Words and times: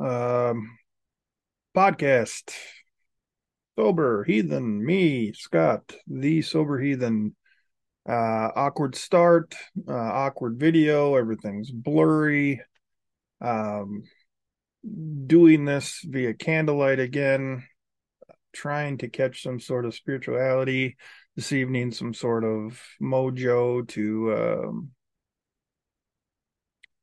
Um, 0.00 0.78
podcast. 1.76 2.54
Sober 3.78 4.24
Heathen, 4.24 4.84
me, 4.84 5.32
Scott, 5.32 5.94
the 6.06 6.42
Sober 6.42 6.78
Heathen. 6.78 7.34
Uh, 8.06 8.50
awkward 8.56 8.96
start, 8.96 9.54
uh, 9.88 9.92
awkward 9.92 10.58
video, 10.58 11.14
everything's 11.14 11.70
blurry. 11.70 12.60
Um, 13.40 14.02
doing 15.26 15.64
this 15.64 16.00
via 16.04 16.34
candlelight 16.34 16.98
again, 16.98 17.64
trying 18.52 18.98
to 18.98 19.08
catch 19.08 19.42
some 19.42 19.60
sort 19.60 19.86
of 19.86 19.94
spirituality 19.94 20.96
this 21.36 21.52
evening, 21.52 21.92
some 21.92 22.12
sort 22.12 22.44
of 22.44 22.80
mojo 23.00 23.86
to 23.88 24.34
um, 24.34 24.90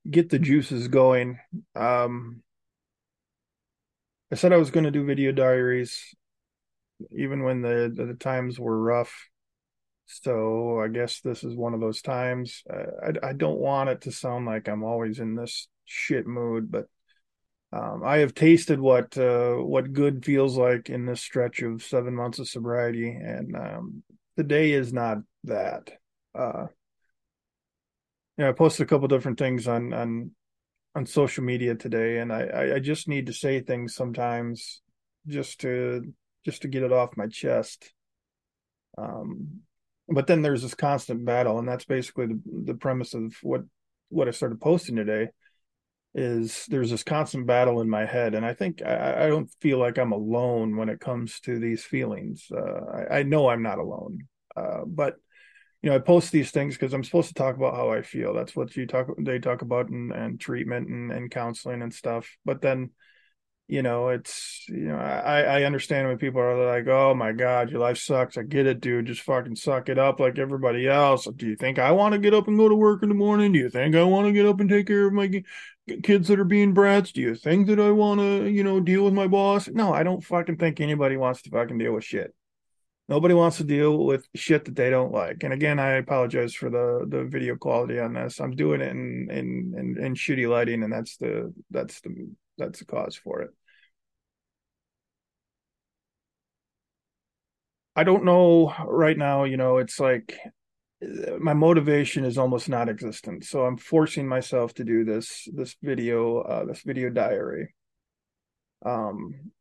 get 0.10 0.30
the 0.30 0.40
juices 0.40 0.88
going. 0.88 1.40
Um, 1.76 2.44
I 4.32 4.36
said 4.36 4.54
I 4.54 4.58
was 4.58 4.72
going 4.72 4.84
to 4.84 4.92
do 4.92 5.06
video 5.06 5.32
diaries, 5.32 6.14
even 7.12 7.44
when 7.44 7.62
the 7.62 7.92
the 7.94 8.14
times 8.14 8.60
were 8.60 8.80
rough. 8.80 9.30
So 10.06 10.80
I 10.80 10.88
guess 10.88 11.22
this 11.22 11.44
is 11.44 11.56
one 11.56 11.74
of 11.74 11.80
those 11.80 12.02
times. 12.02 12.64
I 12.72 13.30
I 13.30 13.34
don't 13.34 13.60
want 13.60 13.90
it 13.90 14.02
to 14.02 14.12
sound 14.12 14.46
like 14.46 14.68
I'm 14.68 14.84
always 14.84 15.20
in 15.20 15.36
this 15.36 15.68
shit 15.86 16.28
mood, 16.28 16.72
but 16.72 16.86
um, 17.72 18.02
I 18.04 18.18
have 18.18 18.34
tasted 18.34 18.80
what 18.80 19.18
uh, 19.18 19.56
what 19.56 19.94
good 19.94 20.26
feels 20.26 20.58
like 20.58 20.90
in 20.90 21.06
this 21.06 21.22
stretch 21.22 21.62
of 21.62 21.84
seven 21.84 22.16
months 22.16 22.40
of 22.40 22.50
sobriety, 22.50 23.10
and 23.10 23.56
um, 23.56 24.04
today 24.38 24.72
is 24.72 24.92
not 24.92 25.20
that. 25.44 25.92
Uh, 26.34 26.68
yeah, 28.38 28.50
I 28.50 28.52
posted 28.54 28.86
a 28.86 28.90
couple 28.90 29.08
different 29.08 29.38
things 29.38 29.68
on 29.68 29.94
on 29.94 30.32
on 30.96 31.06
social 31.06 31.44
media 31.44 31.76
today, 31.76 32.18
and 32.18 32.34
I 32.34 32.76
I 32.76 32.80
just 32.80 33.08
need 33.08 33.28
to 33.28 33.34
say 33.34 33.62
things 33.62 33.96
sometimes 33.96 34.82
just 35.28 35.62
to 35.62 36.14
just 36.46 36.64
to 36.64 36.68
get 36.68 36.84
it 36.84 36.92
off 36.92 37.18
my 37.18 37.28
chest. 37.28 37.94
Um, 38.98 39.62
but 40.08 40.28
then 40.28 40.42
there's 40.42 40.64
this 40.64 40.76
constant 40.76 41.26
battle, 41.26 41.60
and 41.60 41.68
that's 41.68 41.86
basically 41.86 42.28
the 42.28 42.40
the 42.66 42.74
premise 42.74 43.14
of 43.14 43.36
what 43.42 43.64
what 44.10 44.28
I 44.28 44.32
started 44.32 44.62
posting 44.62 44.96
today. 44.96 45.30
Is 46.16 46.66
there's 46.68 46.90
this 46.90 47.04
constant 47.04 47.46
battle 47.46 47.82
in 47.82 47.90
my 47.90 48.04
head, 48.04 48.34
and 48.34 48.44
I 48.44 48.56
think 48.56 48.82
I, 48.84 49.26
I 49.26 49.28
don't 49.28 49.52
feel 49.62 49.78
like 49.78 50.00
I'm 50.00 50.12
alone 50.12 50.76
when 50.76 50.90
it 50.90 51.00
comes 51.00 51.40
to 51.42 51.60
these 51.60 51.84
feelings. 51.84 52.48
Uh, 52.52 53.06
I, 53.12 53.20
I 53.20 53.24
know 53.24 53.48
I'm 53.48 53.62
not 53.62 53.78
alone, 53.78 54.22
uh, 54.58 54.86
but 54.88 55.18
you 55.82 55.90
know, 55.90 55.96
I 55.96 56.00
post 56.00 56.32
these 56.32 56.52
things 56.52 56.76
because 56.76 56.94
I'm 56.94 57.04
supposed 57.04 57.30
to 57.30 57.34
talk 57.34 57.56
about 57.56 57.76
how 57.76 57.92
I 57.92 58.02
feel. 58.02 58.34
That's 58.34 58.56
what 58.56 58.76
you 58.76 58.86
talk 58.86 59.08
they 59.18 59.40
talk 59.40 59.62
about 59.62 59.90
and 59.90 60.12
and 60.12 60.40
treatment 60.40 60.90
and, 60.90 61.12
and 61.12 61.32
counseling 61.32 61.82
and 61.82 61.94
stuff. 61.94 62.30
But 62.44 62.62
then, 62.62 62.92
you 63.70 63.82
know, 63.82 64.10
it's 64.10 64.66
you 64.68 64.90
know, 64.90 64.98
I 64.98 65.42
I 65.42 65.64
understand 65.64 66.08
when 66.08 66.18
people 66.18 66.42
are 66.42 66.66
like, 66.66 66.88
"Oh 66.88 67.14
my 67.14 67.32
god, 67.32 67.70
your 67.70 67.80
life 67.80 67.98
sucks." 67.98 68.38
I 68.38 68.44
get 68.44 68.68
it, 68.68 68.82
dude. 68.82 69.06
Just 69.06 69.22
fucking 69.22 69.56
suck 69.56 69.88
it 69.88 69.98
up 69.98 70.20
like 70.20 70.38
everybody 70.38 70.86
else. 70.86 71.26
Do 71.34 71.48
you 71.48 71.56
think 71.56 71.80
I 71.80 71.92
want 71.92 72.14
to 72.14 72.20
get 72.20 72.34
up 72.34 72.50
and 72.50 72.58
go 72.58 72.68
to 72.68 72.76
work 72.76 73.02
in 73.04 73.10
the 73.10 73.16
morning? 73.16 73.54
Do 73.54 73.60
you 73.60 73.70
think 73.70 73.96
I 73.96 74.04
want 74.04 74.28
to 74.28 74.34
get 74.34 74.46
up 74.46 74.60
and 74.60 74.70
take 74.70 74.88
care 74.88 75.08
of 75.08 75.14
my 75.14 75.44
kids 76.04 76.28
that 76.28 76.40
are 76.40 76.46
being 76.46 76.74
brats? 76.74 77.14
Do 77.14 77.22
you 77.22 77.36
think 77.36 77.68
that 77.68 77.80
I 77.80 77.92
want 77.92 78.20
to, 78.20 78.50
you 78.50 78.66
know, 78.66 78.82
deal 78.82 79.06
with 79.06 79.14
my 79.14 79.28
boss? 79.28 79.70
No, 79.70 79.94
I 79.94 80.04
don't 80.04 80.24
fucking 80.24 80.58
think 80.58 80.82
anybody 80.82 81.16
wants 81.16 81.42
to 81.44 81.50
fucking 81.52 81.78
deal 81.78 81.94
with 81.94 82.04
shit. 82.04 82.34
Nobody 83.10 83.34
wants 83.34 83.58
to 83.58 83.64
deal 83.64 84.06
with 84.06 84.28
shit 84.36 84.66
that 84.66 84.76
they 84.76 84.92
don't 84.92 85.12
like. 85.12 85.44
And 85.44 85.52
again, 85.52 85.80
I 85.80 85.94
apologize 85.94 86.54
for 86.54 86.70
the 86.70 87.06
the 87.08 87.24
video 87.24 87.56
quality 87.56 88.00
on 88.00 88.14
this. 88.14 88.40
I'm 88.40 88.56
doing 88.56 88.82
it 88.82 88.90
in 88.92 89.28
in 89.32 89.74
in, 89.78 90.06
in 90.06 90.14
shitty 90.14 90.48
lighting, 90.48 90.84
and 90.84 90.94
that's 90.94 91.18
the 91.18 91.52
that's 91.72 92.02
the 92.02 92.30
that's 92.60 92.80
the 92.80 92.86
cause 92.86 93.16
for 93.16 93.42
it. 93.42 93.50
I 97.96 98.04
don't 98.04 98.26
know 98.26 98.74
right 98.86 99.18
now, 99.18 99.44
you 99.44 99.58
know, 99.58 99.78
it's 99.78 100.00
like 100.00 100.38
my 101.40 101.54
motivation 101.54 102.26
is 102.26 102.38
almost 102.38 102.70
not 102.70 102.90
existent. 102.90 103.44
So 103.46 103.66
I'm 103.66 103.78
forcing 103.78 104.28
myself 104.28 104.74
to 104.76 104.84
do 104.84 105.04
this 105.04 105.48
this 105.54 105.76
video 105.82 106.42
uh 106.42 106.66
this 106.66 106.82
video 106.84 107.10
diary. 107.10 107.74
Um 108.86 109.52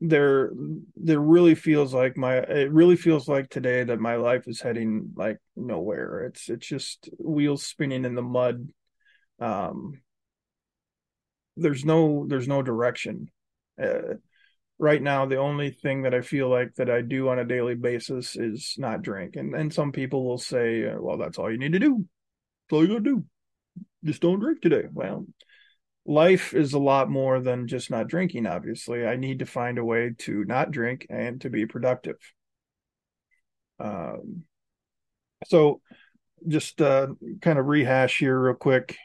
there 0.00 0.52
there 0.96 1.18
really 1.20 1.54
feels 1.56 1.92
like 1.92 2.16
my 2.16 2.36
it 2.36 2.70
really 2.70 2.96
feels 2.96 3.28
like 3.28 3.50
today 3.50 3.82
that 3.82 3.98
my 3.98 4.14
life 4.14 4.46
is 4.46 4.60
heading 4.60 5.12
like 5.16 5.38
nowhere. 5.56 6.24
It's 6.26 6.48
it's 6.48 6.66
just 6.66 7.08
wheels 7.18 7.64
spinning 7.64 8.04
in 8.04 8.14
the 8.14 8.22
mud. 8.22 8.68
Um 9.40 10.00
there's 11.56 11.84
no 11.84 12.26
there's 12.28 12.48
no 12.48 12.62
direction. 12.62 13.30
Uh, 13.82 14.14
right 14.78 15.02
now 15.02 15.26
the 15.26 15.36
only 15.36 15.70
thing 15.70 16.02
that 16.02 16.14
i 16.14 16.20
feel 16.20 16.48
like 16.48 16.72
that 16.76 16.88
i 16.88 17.00
do 17.00 17.28
on 17.28 17.40
a 17.40 17.44
daily 17.44 17.74
basis 17.74 18.36
is 18.36 18.74
not 18.78 19.02
drink 19.02 19.34
and 19.34 19.54
and 19.54 19.74
some 19.74 19.90
people 19.90 20.24
will 20.24 20.38
say 20.38 20.92
well 20.96 21.16
that's 21.18 21.38
all 21.38 21.50
you 21.50 21.58
need 21.58 21.72
to 21.72 21.78
do. 21.78 22.04
That's 22.70 22.76
all 22.76 22.82
you 22.82 22.88
gotta 22.88 23.00
do. 23.00 23.24
Just 24.04 24.22
don't 24.22 24.40
drink 24.40 24.60
today. 24.60 24.84
Well 24.92 25.26
life 26.08 26.54
is 26.54 26.72
a 26.72 26.78
lot 26.78 27.10
more 27.10 27.38
than 27.38 27.68
just 27.68 27.90
not 27.90 28.08
drinking 28.08 28.46
obviously 28.46 29.06
i 29.06 29.14
need 29.14 29.40
to 29.40 29.46
find 29.46 29.78
a 29.78 29.84
way 29.84 30.14
to 30.16 30.44
not 30.44 30.70
drink 30.70 31.06
and 31.10 31.42
to 31.42 31.50
be 31.50 31.66
productive 31.66 32.16
um, 33.78 34.42
so 35.46 35.80
just 36.46 36.80
uh, 36.80 37.08
kind 37.42 37.58
of 37.58 37.66
rehash 37.66 38.18
here 38.18 38.38
real 38.40 38.54
quick 38.54 38.96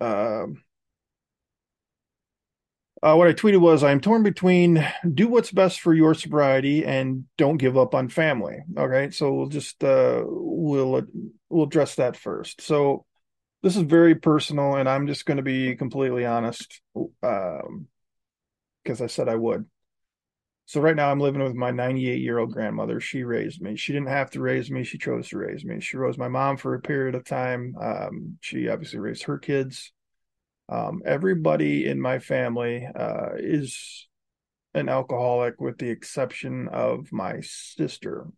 um, 0.00 0.62
uh, 3.02 3.16
what 3.16 3.26
I 3.26 3.32
tweeted 3.32 3.60
was, 3.60 3.82
I'm 3.82 4.00
torn 4.00 4.22
between 4.22 4.86
do 5.12 5.26
what's 5.26 5.50
best 5.50 5.80
for 5.80 5.92
your 5.92 6.14
sobriety 6.14 6.84
and 6.84 7.24
don't 7.36 7.56
give 7.56 7.76
up 7.76 7.96
on 7.96 8.08
family. 8.08 8.58
Okay, 8.78 9.10
so 9.10 9.32
we'll 9.34 9.48
just 9.48 9.82
uh, 9.82 10.22
we'll 10.24 11.02
we'll 11.48 11.64
address 11.64 11.96
that 11.96 12.16
first. 12.16 12.60
So 12.60 13.04
this 13.62 13.76
is 13.76 13.82
very 13.82 14.14
personal, 14.14 14.76
and 14.76 14.88
I'm 14.88 15.06
just 15.06 15.24
going 15.24 15.36
to 15.36 15.42
be 15.42 15.76
completely 15.76 16.26
honest 16.26 16.80
because 16.94 17.62
um, 17.64 19.04
I 19.04 19.06
said 19.06 19.28
I 19.28 19.36
would. 19.36 19.66
So 20.66 20.80
right 20.80 20.96
now 20.96 21.10
I'm 21.10 21.20
living 21.20 21.42
with 21.42 21.54
my 21.54 21.70
98 21.70 22.20
year 22.20 22.38
old 22.38 22.52
grandmother. 22.52 23.00
She 23.00 23.24
raised 23.24 23.60
me. 23.60 23.76
She 23.76 23.92
didn't 23.92 24.08
have 24.08 24.30
to 24.30 24.40
raise 24.40 24.70
me. 24.70 24.84
She 24.84 24.98
chose 24.98 25.28
to 25.28 25.38
raise 25.38 25.64
me. 25.64 25.80
She 25.80 25.96
raised 25.96 26.18
my 26.18 26.28
mom 26.28 26.56
for 26.56 26.74
a 26.74 26.80
period 26.80 27.14
of 27.14 27.24
time. 27.24 27.74
Um, 27.80 28.38
she 28.40 28.68
obviously 28.68 28.98
raised 28.98 29.24
her 29.24 29.38
kids. 29.38 29.92
Um, 30.68 31.02
everybody 31.04 31.86
in 31.86 32.00
my 32.00 32.18
family 32.18 32.86
uh, 32.86 33.30
is 33.36 34.08
an 34.74 34.88
alcoholic, 34.88 35.60
with 35.60 35.78
the 35.78 35.90
exception 35.90 36.68
of 36.68 37.12
my 37.12 37.40
sister, 37.42 38.28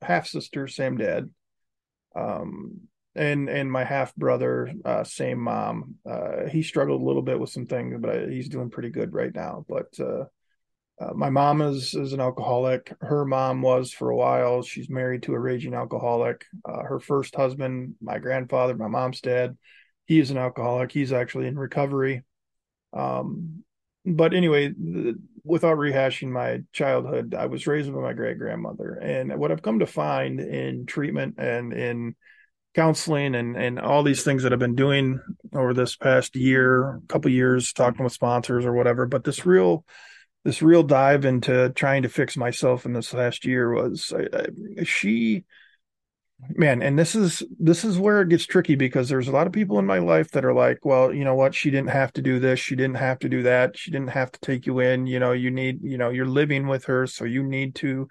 half 0.00 0.28
sister, 0.28 0.68
same 0.68 0.98
dad. 0.98 1.30
Um, 2.14 2.82
and 3.14 3.48
and 3.48 3.70
my 3.70 3.84
half 3.84 4.14
brother, 4.16 4.72
uh, 4.84 5.04
same 5.04 5.38
mom. 5.38 5.96
Uh, 6.08 6.46
he 6.50 6.62
struggled 6.62 7.00
a 7.00 7.04
little 7.04 7.22
bit 7.22 7.38
with 7.38 7.50
some 7.50 7.66
things, 7.66 7.96
but 8.00 8.28
he's 8.30 8.48
doing 8.48 8.70
pretty 8.70 8.90
good 8.90 9.12
right 9.12 9.34
now. 9.34 9.64
But 9.68 9.88
uh, 10.00 10.24
uh, 11.00 11.12
my 11.14 11.30
mom 11.30 11.60
is 11.60 11.94
is 11.94 12.12
an 12.12 12.20
alcoholic. 12.20 12.92
Her 13.00 13.24
mom 13.24 13.60
was 13.62 13.92
for 13.92 14.10
a 14.10 14.16
while. 14.16 14.62
She's 14.62 14.88
married 14.88 15.24
to 15.24 15.34
a 15.34 15.38
raging 15.38 15.74
alcoholic. 15.74 16.44
Uh, 16.64 16.82
her 16.82 17.00
first 17.00 17.34
husband, 17.34 17.96
my 18.00 18.18
grandfather, 18.18 18.74
my 18.74 18.88
mom's 18.88 19.20
dad, 19.20 19.56
he 20.06 20.18
is 20.18 20.30
an 20.30 20.38
alcoholic. 20.38 20.92
He's 20.92 21.12
actually 21.12 21.48
in 21.48 21.58
recovery. 21.58 22.22
Um, 22.94 23.64
but 24.04 24.34
anyway, 24.34 24.68
the, 24.68 25.18
without 25.44 25.76
rehashing 25.76 26.28
my 26.28 26.60
childhood, 26.72 27.34
I 27.34 27.46
was 27.46 27.66
raised 27.66 27.92
by 27.92 28.00
my 28.00 28.12
great 28.14 28.38
grandmother, 28.38 28.94
and 28.94 29.36
what 29.38 29.52
I've 29.52 29.62
come 29.62 29.80
to 29.80 29.86
find 29.86 30.40
in 30.40 30.86
treatment 30.86 31.36
and 31.38 31.72
in 31.72 32.16
counseling 32.74 33.34
and 33.34 33.56
and 33.56 33.78
all 33.78 34.02
these 34.02 34.24
things 34.24 34.42
that 34.42 34.52
I've 34.52 34.58
been 34.58 34.74
doing 34.74 35.20
over 35.54 35.74
this 35.74 35.96
past 35.96 36.36
year, 36.36 37.00
couple 37.08 37.30
years, 37.30 37.72
talking 37.72 38.04
with 38.04 38.12
sponsors 38.12 38.64
or 38.64 38.72
whatever. 38.72 39.06
But 39.06 39.24
this 39.24 39.44
real 39.44 39.84
this 40.44 40.62
real 40.62 40.82
dive 40.82 41.24
into 41.24 41.70
trying 41.70 42.02
to 42.02 42.08
fix 42.08 42.36
myself 42.36 42.84
in 42.84 42.92
this 42.92 43.14
last 43.14 43.44
year 43.44 43.72
was 43.72 44.12
I, 44.16 44.38
I, 44.80 44.84
she 44.84 45.44
man 46.56 46.82
and 46.82 46.98
this 46.98 47.14
is 47.14 47.44
this 47.60 47.84
is 47.84 47.98
where 47.98 48.20
it 48.20 48.28
gets 48.28 48.44
tricky 48.44 48.74
because 48.74 49.08
there's 49.08 49.28
a 49.28 49.32
lot 49.32 49.46
of 49.46 49.52
people 49.52 49.78
in 49.78 49.86
my 49.86 49.98
life 49.98 50.32
that 50.32 50.44
are 50.44 50.54
like 50.54 50.84
well 50.84 51.12
you 51.12 51.24
know 51.24 51.34
what? 51.34 51.54
She 51.54 51.70
didn't 51.70 51.90
have 51.90 52.12
to 52.14 52.22
do 52.22 52.40
this. 52.40 52.58
She 52.58 52.74
didn't 52.74 52.96
have 52.96 53.18
to 53.20 53.28
do 53.28 53.42
that. 53.44 53.76
She 53.76 53.90
didn't 53.90 54.10
have 54.10 54.32
to 54.32 54.40
take 54.40 54.66
you 54.66 54.80
in. 54.80 55.06
You 55.06 55.20
know 55.20 55.32
you 55.32 55.50
need 55.50 55.80
you 55.82 55.98
know 55.98 56.10
you're 56.10 56.26
living 56.26 56.66
with 56.66 56.86
her 56.86 57.06
so 57.06 57.24
you 57.24 57.42
need 57.42 57.74
to 57.76 58.08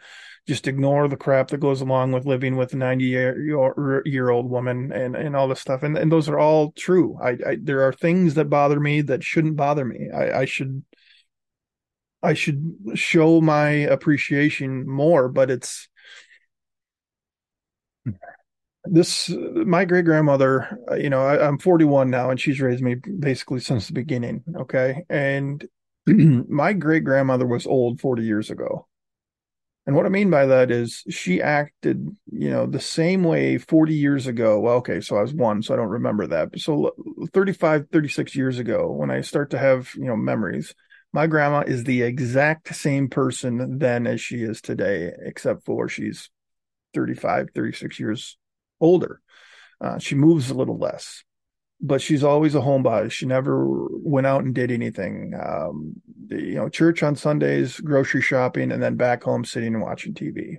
just 0.48 0.68
ignore 0.68 1.08
the 1.08 1.18
crap 1.18 1.50
that 1.50 1.60
goes 1.60 1.82
along 1.82 2.12
with 2.12 2.26
living 2.26 2.56
with 2.56 2.74
a 2.74 2.78
90 2.78 3.06
year, 3.06 4.02
year 4.06 4.30
old 4.30 4.50
woman 4.50 4.92
and 4.92 5.16
and 5.16 5.36
all 5.36 5.48
this 5.48 5.60
stuff. 5.60 5.84
And 5.84 5.98
and 5.98 6.12
those 6.12 6.28
are 6.30 6.40
all 6.40 6.72
true. 6.72 7.18
I, 7.22 7.38
I 7.46 7.58
there 7.62 7.84
are 7.84 7.94
things 7.94 8.34
that 8.36 8.50
bother 8.50 8.80
me 8.80 9.02
that 9.02 9.24
shouldn't 9.24 9.56
bother 9.56 9.86
me. 9.86 10.10
I 10.12 10.42
i 10.42 10.46
should 10.46 10.84
i 12.24 12.34
should 12.34 12.76
show 12.94 13.42
my 13.42 13.70
appreciation 13.70 14.88
more 14.88 15.28
but 15.28 15.50
it's 15.50 15.90
this 18.86 19.30
my 19.30 19.86
great 19.86 20.06
grandmother 20.06 20.78
uh, 20.90 20.96
you 20.96 21.10
know 21.10 21.22
I, 21.22 21.48
i'm 21.48 21.60
41 21.60 22.10
now 22.10 22.30
and 22.32 22.40
she's 22.40 22.60
raised 22.60 22.82
me 22.82 22.96
basically 22.96 23.60
since 23.60 23.88
the 23.88 23.94
beginning 23.94 24.44
okay? 24.58 25.06
And 25.10 25.64
my 26.08 26.74
great 26.74 27.04
grandmother 27.04 27.46
was 27.46 27.68
old 27.68 28.02
40 28.02 28.24
years 28.24 28.50
ago 28.50 28.88
and 29.86 29.96
what 29.96 30.06
i 30.06 30.10
mean 30.10 30.30
by 30.30 30.46
that 30.46 30.72
is 30.72 31.04
she 31.10 31.42
acted 31.42 32.16
you 32.32 32.50
know 32.50 32.66
the 32.66 32.80
same 32.80 33.24
way 33.24 33.58
40 33.58 33.94
years 33.94 34.28
ago 34.28 34.60
well 34.60 34.78
okay 34.78 35.02
so 35.02 35.18
i 35.18 35.22
was 35.22 35.34
one 35.34 35.62
so 35.62 35.74
i 35.74 35.78
don't 35.78 35.88
remember 35.88 36.28
that 36.28 36.50
so 36.60 36.92
35 37.34 37.88
36 37.92 38.36
years 38.36 38.60
ago 38.60 38.92
when 38.92 39.12
i 39.12 39.22
start 39.22 39.52
to 39.52 39.58
have 39.58 39.92
you 39.96 40.06
know 40.06 40.16
memories 40.16 40.74
my 41.14 41.28
grandma 41.28 41.60
is 41.60 41.84
the 41.84 42.04
exact 42.04 42.74
same 42.74 43.10
person 43.10 43.80
then 43.80 44.08
as 44.08 44.22
she 44.22 44.38
is 44.38 44.62
today 44.62 45.12
except 45.26 45.66
for 45.66 45.90
she's 45.90 46.30
35 46.94 47.50
36 47.54 48.00
years 48.00 48.38
older. 48.82 49.22
Uh, 49.80 49.98
she 50.00 50.16
moves 50.16 50.50
a 50.50 50.54
little 50.54 50.78
less, 50.78 51.24
but 51.80 52.02
she's 52.02 52.24
always 52.24 52.56
a 52.56 52.60
homebody. 52.60 53.12
She 53.12 53.26
never 53.26 53.88
went 53.92 54.28
out 54.28 54.44
and 54.44 54.54
did 54.54 54.72
anything. 54.72 55.34
Um, 55.42 56.02
the, 56.28 56.42
you 56.42 56.56
know, 56.56 56.70
church 56.70 57.04
on 57.04 57.16
Sundays, 57.16 57.80
grocery 57.80 58.22
shopping, 58.22 58.72
and 58.72 58.82
then 58.82 58.96
back 58.96 59.24
home 59.24 59.46
sitting 59.46 59.74
and 59.74 59.84
watching 59.84 60.14
TV. 60.14 60.58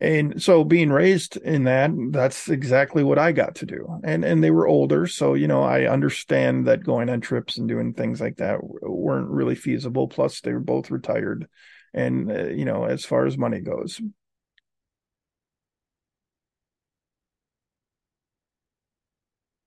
And 0.00 0.42
so 0.42 0.64
being 0.64 0.90
raised 0.90 1.36
in 1.36 1.64
that, 1.64 1.92
that's 2.10 2.48
exactly 2.48 3.04
what 3.04 3.20
I 3.20 3.30
got 3.30 3.54
to 3.56 3.66
do. 3.66 4.00
And 4.02 4.24
and 4.24 4.42
they 4.42 4.50
were 4.50 4.66
older, 4.66 5.06
so 5.06 5.34
you 5.34 5.46
know, 5.46 5.62
I 5.62 5.86
understand 5.86 6.66
that 6.66 6.82
going 6.82 7.08
on 7.08 7.20
trips 7.20 7.56
and 7.56 7.68
doing 7.68 7.94
things 7.94 8.20
like 8.20 8.38
that 8.38 8.58
weren't 8.62 9.30
really 9.30 9.54
feasible. 9.54 10.08
Plus, 10.08 10.40
they 10.40 10.52
were 10.52 10.60
both 10.60 10.90
retired, 10.90 11.46
and 11.94 12.30
uh, 12.32 12.46
you 12.48 12.64
know, 12.64 12.84
as 12.84 13.04
far 13.04 13.26
as 13.26 13.38
money 13.38 13.60
goes, 13.60 14.00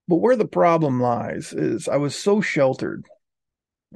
But 0.07 0.17
where 0.17 0.35
the 0.35 0.47
problem 0.47 0.99
lies 0.99 1.53
is 1.53 1.87
I 1.87 1.97
was 1.97 2.15
so 2.15 2.41
sheltered. 2.41 3.07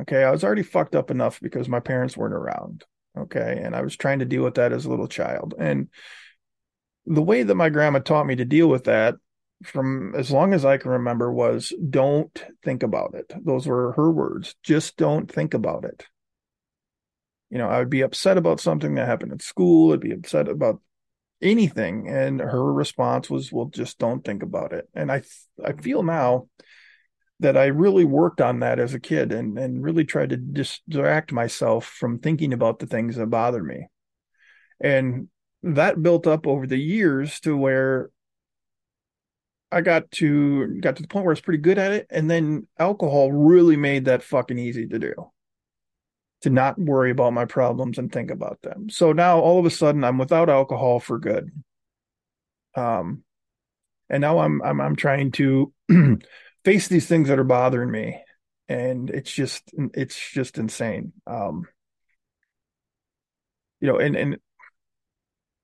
Okay. 0.02 0.24
I 0.24 0.32
was 0.32 0.44
already 0.44 0.64
fucked 0.64 0.96
up 0.96 1.12
enough 1.12 1.40
because 1.42 1.68
my 1.68 1.80
parents 1.80 2.16
weren't 2.16 2.34
around. 2.34 2.86
Okay. 3.18 3.62
And 3.64 3.76
I 3.76 3.82
was 3.82 3.96
trying 3.96 4.20
to 4.20 4.26
deal 4.26 4.44
with 4.44 4.56
that 4.56 4.72
as 4.72 4.86
a 4.86 4.90
little 4.90 5.08
child. 5.08 5.54
And 5.58 5.90
the 7.06 7.22
way 7.22 7.44
that 7.44 7.56
my 7.56 7.70
grandma 7.70 8.00
taught 8.00 8.28
me 8.28 8.36
to 8.36 8.46
deal 8.46 8.68
with 8.68 8.86
that 8.86 9.16
from 9.64 10.16
as 10.16 10.32
long 10.32 10.54
as 10.54 10.64
I 10.64 10.78
can 10.78 10.92
remember 10.92 11.32
was 11.32 11.74
don't 11.90 12.44
think 12.64 12.84
about 12.84 13.14
it. 13.16 13.32
Those 13.44 13.68
were 13.68 13.94
her 13.94 14.10
words. 14.10 14.56
Just 14.64 14.96
don't 14.96 15.30
think 15.30 15.54
about 15.54 15.84
it. 15.84 16.06
You 17.50 17.58
know, 17.58 17.68
I 17.68 17.80
would 17.80 17.90
be 17.90 18.02
upset 18.02 18.38
about 18.38 18.62
something 18.62 18.96
that 18.96 19.08
happened 19.08 19.34
at 19.34 19.42
school. 19.42 19.92
I'd 19.92 20.00
be 20.00 20.12
upset 20.12 20.48
about 20.48 20.82
anything 21.42 22.10
and 22.10 22.40
her 22.40 22.74
response 22.74 23.30
was 23.30 23.52
well 23.52 23.66
just 23.66 23.98
don't 23.98 24.26
think 24.26 24.44
about 24.44 24.74
it 24.74 24.90
and 24.94 25.12
i 25.12 25.22
i 25.64 25.72
feel 25.72 26.04
now 26.04 26.48
that 27.40 27.58
i 27.58 27.66
really 27.66 28.06
worked 28.06 28.42
on 28.42 28.60
that 28.60 28.80
as 28.80 28.94
a 28.94 29.00
kid 29.00 29.32
and 29.32 29.58
and 29.58 29.84
really 29.84 30.04
tried 30.04 30.30
to 30.30 30.38
distract 30.38 31.32
myself 31.32 31.86
from 31.86 32.20
thinking 32.20 32.54
about 32.54 32.80
the 32.80 32.88
things 32.88 33.16
that 33.16 33.28
bother 33.28 33.64
me 33.64 33.88
and 34.82 35.28
that 35.64 36.02
built 36.02 36.26
up 36.28 36.48
over 36.48 36.66
the 36.66 36.78
years 36.78 37.40
to 37.42 37.56
where 37.56 38.10
I 39.72 39.82
got 39.82 40.10
to 40.12 40.80
got 40.80 40.96
to 40.96 41.02
the 41.02 41.08
point 41.08 41.26
where 41.26 41.32
I 41.32 41.34
was 41.34 41.42
pretty 41.42 41.60
good 41.60 41.78
at 41.78 41.92
it, 41.92 42.08
and 42.10 42.30
then 42.30 42.68
alcohol 42.80 43.32
really 43.32 43.76
made 43.76 44.06
that 44.06 44.24
fucking 44.24 44.58
easy 44.58 44.88
to 44.88 45.00
do 45.00 45.14
to 46.42 46.50
not 46.50 46.80
worry 46.80 47.12
about 47.12 47.34
my 47.34 47.46
problems 47.46 47.98
and 47.98 48.12
think 48.12 48.32
about 48.32 48.62
them. 48.62 48.90
So 48.90 49.12
now 49.12 49.40
all 49.40 49.60
of 49.60 49.66
a 49.66 49.70
sudden 49.70 50.04
I'm 50.04 50.18
without 50.18 50.50
alcohol 50.50 51.00
for 51.00 51.20
good. 51.20 51.52
Um 52.76 53.24
and 54.10 54.22
now 54.22 54.40
I'm 54.40 54.62
I'm 54.62 54.80
I'm 54.80 54.96
trying 54.96 55.32
to 55.34 55.74
face 56.64 56.88
these 56.88 57.08
things 57.08 57.28
that 57.28 57.40
are 57.40 57.44
bothering 57.44 57.92
me 57.92 58.22
and 58.68 59.10
it's 59.10 59.32
just 59.32 59.64
it's 59.94 60.32
just 60.32 60.58
insane. 60.58 61.14
Um 61.28 61.68
you 63.80 63.88
know 63.88 63.98
and 63.98 64.16
and 64.16 64.38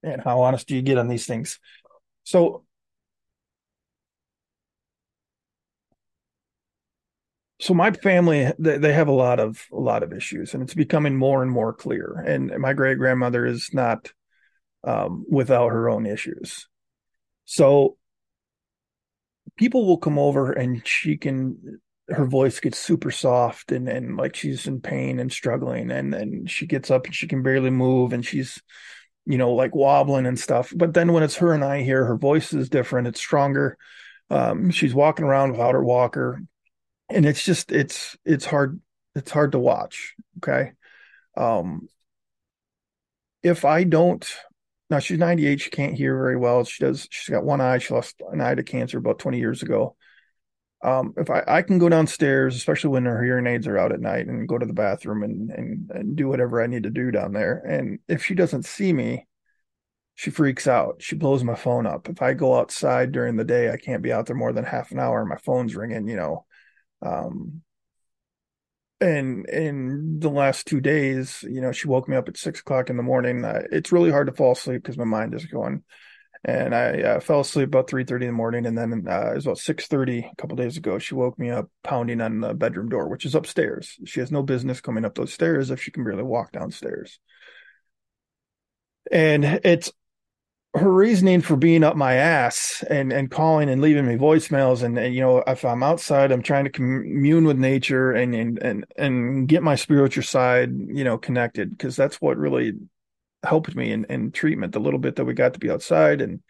and 0.03 0.21
how 0.21 0.41
honest 0.41 0.67
do 0.67 0.75
you 0.75 0.81
get 0.81 0.97
on 0.97 1.07
these 1.07 1.25
things? 1.25 1.59
So 2.23 2.65
so 7.59 7.73
my 7.73 7.91
family 7.91 8.51
they, 8.59 8.77
they 8.77 8.93
have 8.93 9.07
a 9.07 9.11
lot 9.13 9.39
of 9.39 9.65
a 9.71 9.79
lot 9.79 10.03
of 10.03 10.13
issues 10.13 10.53
and 10.53 10.63
it's 10.63 10.73
becoming 10.73 11.15
more 11.15 11.41
and 11.41 11.51
more 11.51 11.73
clear 11.73 12.23
and 12.25 12.51
my 12.59 12.73
great 12.73 12.97
grandmother 12.97 13.45
is 13.45 13.69
not 13.73 14.11
um, 14.83 15.25
without 15.29 15.69
her 15.69 15.89
own 15.89 16.05
issues 16.05 16.67
so 17.45 17.97
people 19.57 19.85
will 19.85 19.97
come 19.97 20.19
over 20.19 20.51
and 20.51 20.85
she 20.87 21.17
can 21.17 21.79
her 22.09 22.25
voice 22.25 22.59
gets 22.59 22.77
super 22.77 23.09
soft 23.09 23.71
and 23.71 23.89
and 23.89 24.15
like 24.15 24.35
she's 24.35 24.67
in 24.67 24.79
pain 24.79 25.19
and 25.19 25.31
struggling 25.31 25.89
and 25.89 26.13
and 26.13 26.49
she 26.49 26.67
gets 26.67 26.91
up 26.91 27.05
and 27.05 27.15
she 27.15 27.27
can 27.27 27.41
barely 27.41 27.71
move 27.71 28.13
and 28.13 28.25
she's 28.25 28.61
you 29.25 29.37
know 29.37 29.53
like 29.53 29.73
wobbling 29.73 30.25
and 30.25 30.39
stuff. 30.39 30.71
But 30.75 30.93
then 30.93 31.13
when 31.13 31.23
it's 31.23 31.37
her 31.37 31.53
and 31.53 31.63
i 31.63 31.81
here 31.81 32.05
her 32.05 32.17
voice 32.17 32.53
is 32.53 32.69
different 32.69 33.07
it's 33.07 33.19
stronger. 33.19 33.77
Um, 34.29 34.71
she's 34.71 34.93
walking 34.95 35.25
around 35.25 35.51
without 35.51 35.75
her 35.75 35.83
walker 35.83 36.41
and 37.09 37.25
it's 37.25 37.43
just 37.43 37.71
it's 37.71 38.17
it's 38.25 38.45
hard 38.45 38.79
it's 39.15 39.31
hard 39.31 39.51
to 39.53 39.59
watch 39.59 40.15
okay? 40.37 40.73
Um 41.37 41.87
if 43.43 43.63
i 43.65 43.83
don't 43.83 44.27
now 44.89 44.99
she's 44.99 45.17
98 45.17 45.61
she 45.61 45.69
can't 45.69 45.95
hear 45.95 46.15
very 46.15 46.37
well. 46.37 46.63
She 46.63 46.83
does 46.83 47.07
she's 47.09 47.31
got 47.31 47.43
one 47.43 47.61
eye. 47.61 47.79
She 47.79 47.93
lost 47.93 48.21
an 48.31 48.41
eye 48.41 48.55
to 48.55 48.63
cancer 48.63 48.97
about 48.97 49.19
20 49.19 49.39
years 49.39 49.63
ago. 49.63 49.95
Um 50.83 51.13
if 51.17 51.29
i 51.29 51.43
i 51.47 51.61
can 51.61 51.79
go 51.79 51.89
downstairs 51.89 52.55
especially 52.55 52.91
when 52.91 53.05
her 53.05 53.23
hearing 53.23 53.47
aids 53.47 53.67
are 53.67 53.77
out 53.77 53.91
at 53.91 54.01
night 54.01 54.27
and 54.27 54.47
go 54.47 54.57
to 54.57 54.65
the 54.65 54.73
bathroom 54.73 55.23
and 55.23 55.49
and, 55.51 55.91
and 55.91 56.15
do 56.15 56.27
whatever 56.27 56.61
i 56.61 56.67
need 56.67 56.83
to 56.83 56.89
do 56.89 57.11
down 57.11 57.33
there. 57.33 57.59
And 57.59 57.99
if 58.07 58.23
she 58.25 58.35
doesn't 58.35 58.65
see 58.65 58.93
me 58.93 59.27
she 60.17 60.29
freaks 60.31 60.65
out. 60.65 61.01
She 61.01 61.15
blows 61.15 61.43
my 61.43 61.55
phone 61.55 61.85
up. 61.85 62.07
If 62.09 62.21
i 62.21 62.33
go 62.33 62.57
outside 62.57 63.11
during 63.11 63.35
the 63.35 63.43
day 63.43 63.71
i 63.71 63.77
can't 63.77 64.03
be 64.03 64.13
out 64.13 64.27
there 64.27 64.35
more 64.35 64.53
than 64.53 64.65
half 64.65 64.91
an 64.91 64.99
hour. 64.99 65.25
My 65.25 65.37
phone's 65.37 65.75
ringing 65.75 66.07
you 66.07 66.15
know. 66.15 66.45
Um, 67.01 67.61
and 69.01 69.47
in 69.49 70.19
the 70.19 70.29
last 70.29 70.67
two 70.67 70.81
days, 70.81 71.43
you 71.43 71.61
know, 71.61 71.71
she 71.71 71.87
woke 71.87 72.07
me 72.07 72.15
up 72.15 72.29
at 72.29 72.37
six 72.37 72.59
o'clock 72.59 72.89
in 72.89 72.97
the 72.97 73.03
morning. 73.03 73.43
It's 73.71 73.91
really 73.91 74.11
hard 74.11 74.27
to 74.27 74.33
fall 74.33 74.53
asleep 74.53 74.81
because 74.83 74.97
my 74.97 75.03
mind 75.03 75.33
is 75.33 75.45
going. 75.45 75.83
And 76.47 76.75
I 76.75 77.01
uh, 77.01 77.19
fell 77.21 77.39
asleep 77.39 77.69
about 77.69 77.89
three 77.89 78.03
thirty 78.03 78.25
in 78.25 78.31
the 78.31 78.37
morning, 78.37 78.67
and 78.67 78.77
then 78.77 79.05
uh, 79.09 79.31
it 79.31 79.35
was 79.35 79.47
about 79.47 79.57
six 79.57 79.87
thirty 79.87 80.19
a 80.19 80.35
couple 80.37 80.55
days 80.55 80.77
ago. 80.77 80.99
She 80.99 81.15
woke 81.15 81.39
me 81.39 81.49
up 81.49 81.71
pounding 81.83 82.21
on 82.21 82.39
the 82.39 82.53
bedroom 82.53 82.87
door, 82.87 83.09
which 83.09 83.25
is 83.25 83.33
upstairs. 83.33 83.97
She 84.05 84.19
has 84.19 84.31
no 84.31 84.43
business 84.43 84.79
coming 84.79 85.05
up 85.05 85.15
those 85.15 85.33
stairs 85.33 85.71
if 85.71 85.81
she 85.81 85.89
can 85.89 86.03
barely 86.03 86.21
walk 86.21 86.51
downstairs. 86.51 87.19
And 89.11 89.43
it's 89.43 89.91
her 90.75 90.91
reasoning 90.91 91.41
for 91.41 91.55
being 91.55 91.83
up 91.83 91.95
my 91.95 92.15
ass 92.15 92.83
and 92.89 93.13
and 93.13 93.31
calling 93.31 93.69
and 93.69 93.81
leaving 93.81 94.05
me 94.05 94.15
voicemails 94.15 94.83
and, 94.83 94.97
and 94.97 95.15
you 95.15 95.21
know 95.21 95.37
if 95.47 95.63
i'm 95.63 95.81
outside 95.81 96.31
i'm 96.31 96.41
trying 96.41 96.65
to 96.65 96.69
commune 96.69 97.45
with 97.45 97.57
nature 97.57 98.11
and 98.11 98.35
and 98.35 98.59
and, 98.61 98.85
and 98.97 99.47
get 99.47 99.63
my 99.63 99.75
spiritual 99.75 100.23
side 100.23 100.71
you 100.71 101.03
know 101.03 101.17
connected 101.17 101.69
because 101.69 101.95
that's 101.95 102.19
what 102.19 102.37
really 102.37 102.73
helped 103.43 103.73
me 103.75 103.91
in, 103.91 104.05
in 104.05 104.31
treatment 104.31 104.73
the 104.73 104.79
little 104.79 104.99
bit 104.99 105.15
that 105.15 105.25
we 105.25 105.33
got 105.33 105.53
to 105.53 105.59
be 105.59 105.71
outside 105.71 106.19
and 106.19 106.41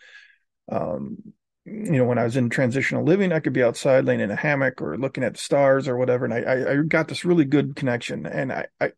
um 0.71 1.17
you 1.65 1.91
know 1.91 2.05
when 2.05 2.17
i 2.17 2.23
was 2.23 2.35
in 2.35 2.49
transitional 2.49 3.03
living 3.03 3.31
i 3.31 3.39
could 3.39 3.53
be 3.53 3.63
outside 3.63 4.05
laying 4.05 4.21
in 4.21 4.31
a 4.31 4.35
hammock 4.35 4.81
or 4.81 4.97
looking 4.97 5.23
at 5.23 5.33
the 5.33 5.39
stars 5.39 5.87
or 5.87 5.97
whatever 5.97 6.25
and 6.25 6.33
i 6.33 6.71
i, 6.71 6.75
got 6.87 7.07
this 7.07 7.25
really 7.25 7.45
good 7.45 7.75
connection 7.75 8.25
and 8.25 8.51
i 8.51 8.65
i 8.81 8.91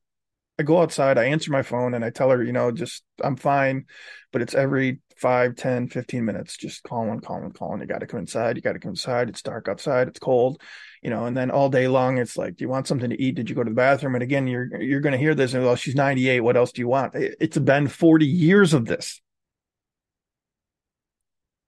I 0.60 0.64
go 0.64 0.82
outside, 0.82 1.20
I 1.20 1.26
answer 1.26 1.52
my 1.52 1.62
phone 1.62 1.94
and 1.94 2.04
I 2.04 2.10
tell 2.10 2.32
her, 2.32 2.44
you 2.44 2.52
know, 2.52 2.72
just 2.72 3.04
I'm 3.24 3.36
fine, 3.36 3.86
but 4.32 4.42
it's 4.42 4.56
every 4.56 5.02
five, 5.18 5.56
10, 5.56 5.88
15 5.88 6.26
minutes, 6.26 6.58
just 6.58 6.84
calling, 6.84 7.20
calling, 7.20 7.52
calling. 7.52 7.82
You 7.82 7.88
got 7.88 8.00
to 8.00 8.08
come 8.08 8.20
inside. 8.20 8.56
You 8.56 8.62
got 8.62 8.74
to 8.74 8.80
come 8.80 8.92
inside. 8.92 9.30
It's 9.30 9.42
dark 9.42 9.68
outside. 9.68 10.08
It's 10.08 10.20
cold, 10.20 10.62
you 11.02 11.10
know, 11.10 11.26
and 11.26 11.36
then 11.36 11.52
all 11.52 11.70
day 11.70 11.88
long, 11.88 12.18
it's 12.18 12.38
like, 12.38 12.56
do 12.56 12.64
you 12.64 12.70
want 12.70 12.88
something 12.88 13.10
to 13.10 13.22
eat? 13.22 13.36
Did 13.36 13.50
you 13.50 13.56
go 13.56 13.64
to 13.64 13.70
the 13.70 13.76
bathroom? 13.76 14.16
And 14.16 14.24
again, 14.24 14.48
you're, 14.48 14.82
you're 14.82 15.02
going 15.02 15.14
to 15.14 15.18
hear 15.18 15.36
this 15.36 15.54
and 15.54 15.64
well, 15.64 15.76
she's 15.76 15.96
98. 15.96 16.42
What 16.42 16.58
else 16.58 16.72
do 16.72 16.82
you 16.82 16.88
want? 16.88 17.14
It's 17.16 17.58
been 17.58 17.88
40 17.88 18.26
years 18.26 18.74
of 18.74 18.86
this. 18.86 19.22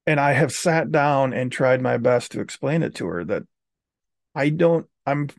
And 0.05 0.19
I 0.19 0.33
have 0.33 0.51
sat 0.51 0.91
down 0.91 1.33
and 1.33 1.51
tried 1.51 1.81
my 1.81 1.97
best 1.97 2.31
to 2.31 2.41
explain 2.41 2.83
it 2.83 2.95
to 2.95 3.07
her 3.07 3.25
that 3.25 3.43
I 4.33 4.49
don't, 4.49 4.87
I'm, 5.05 5.29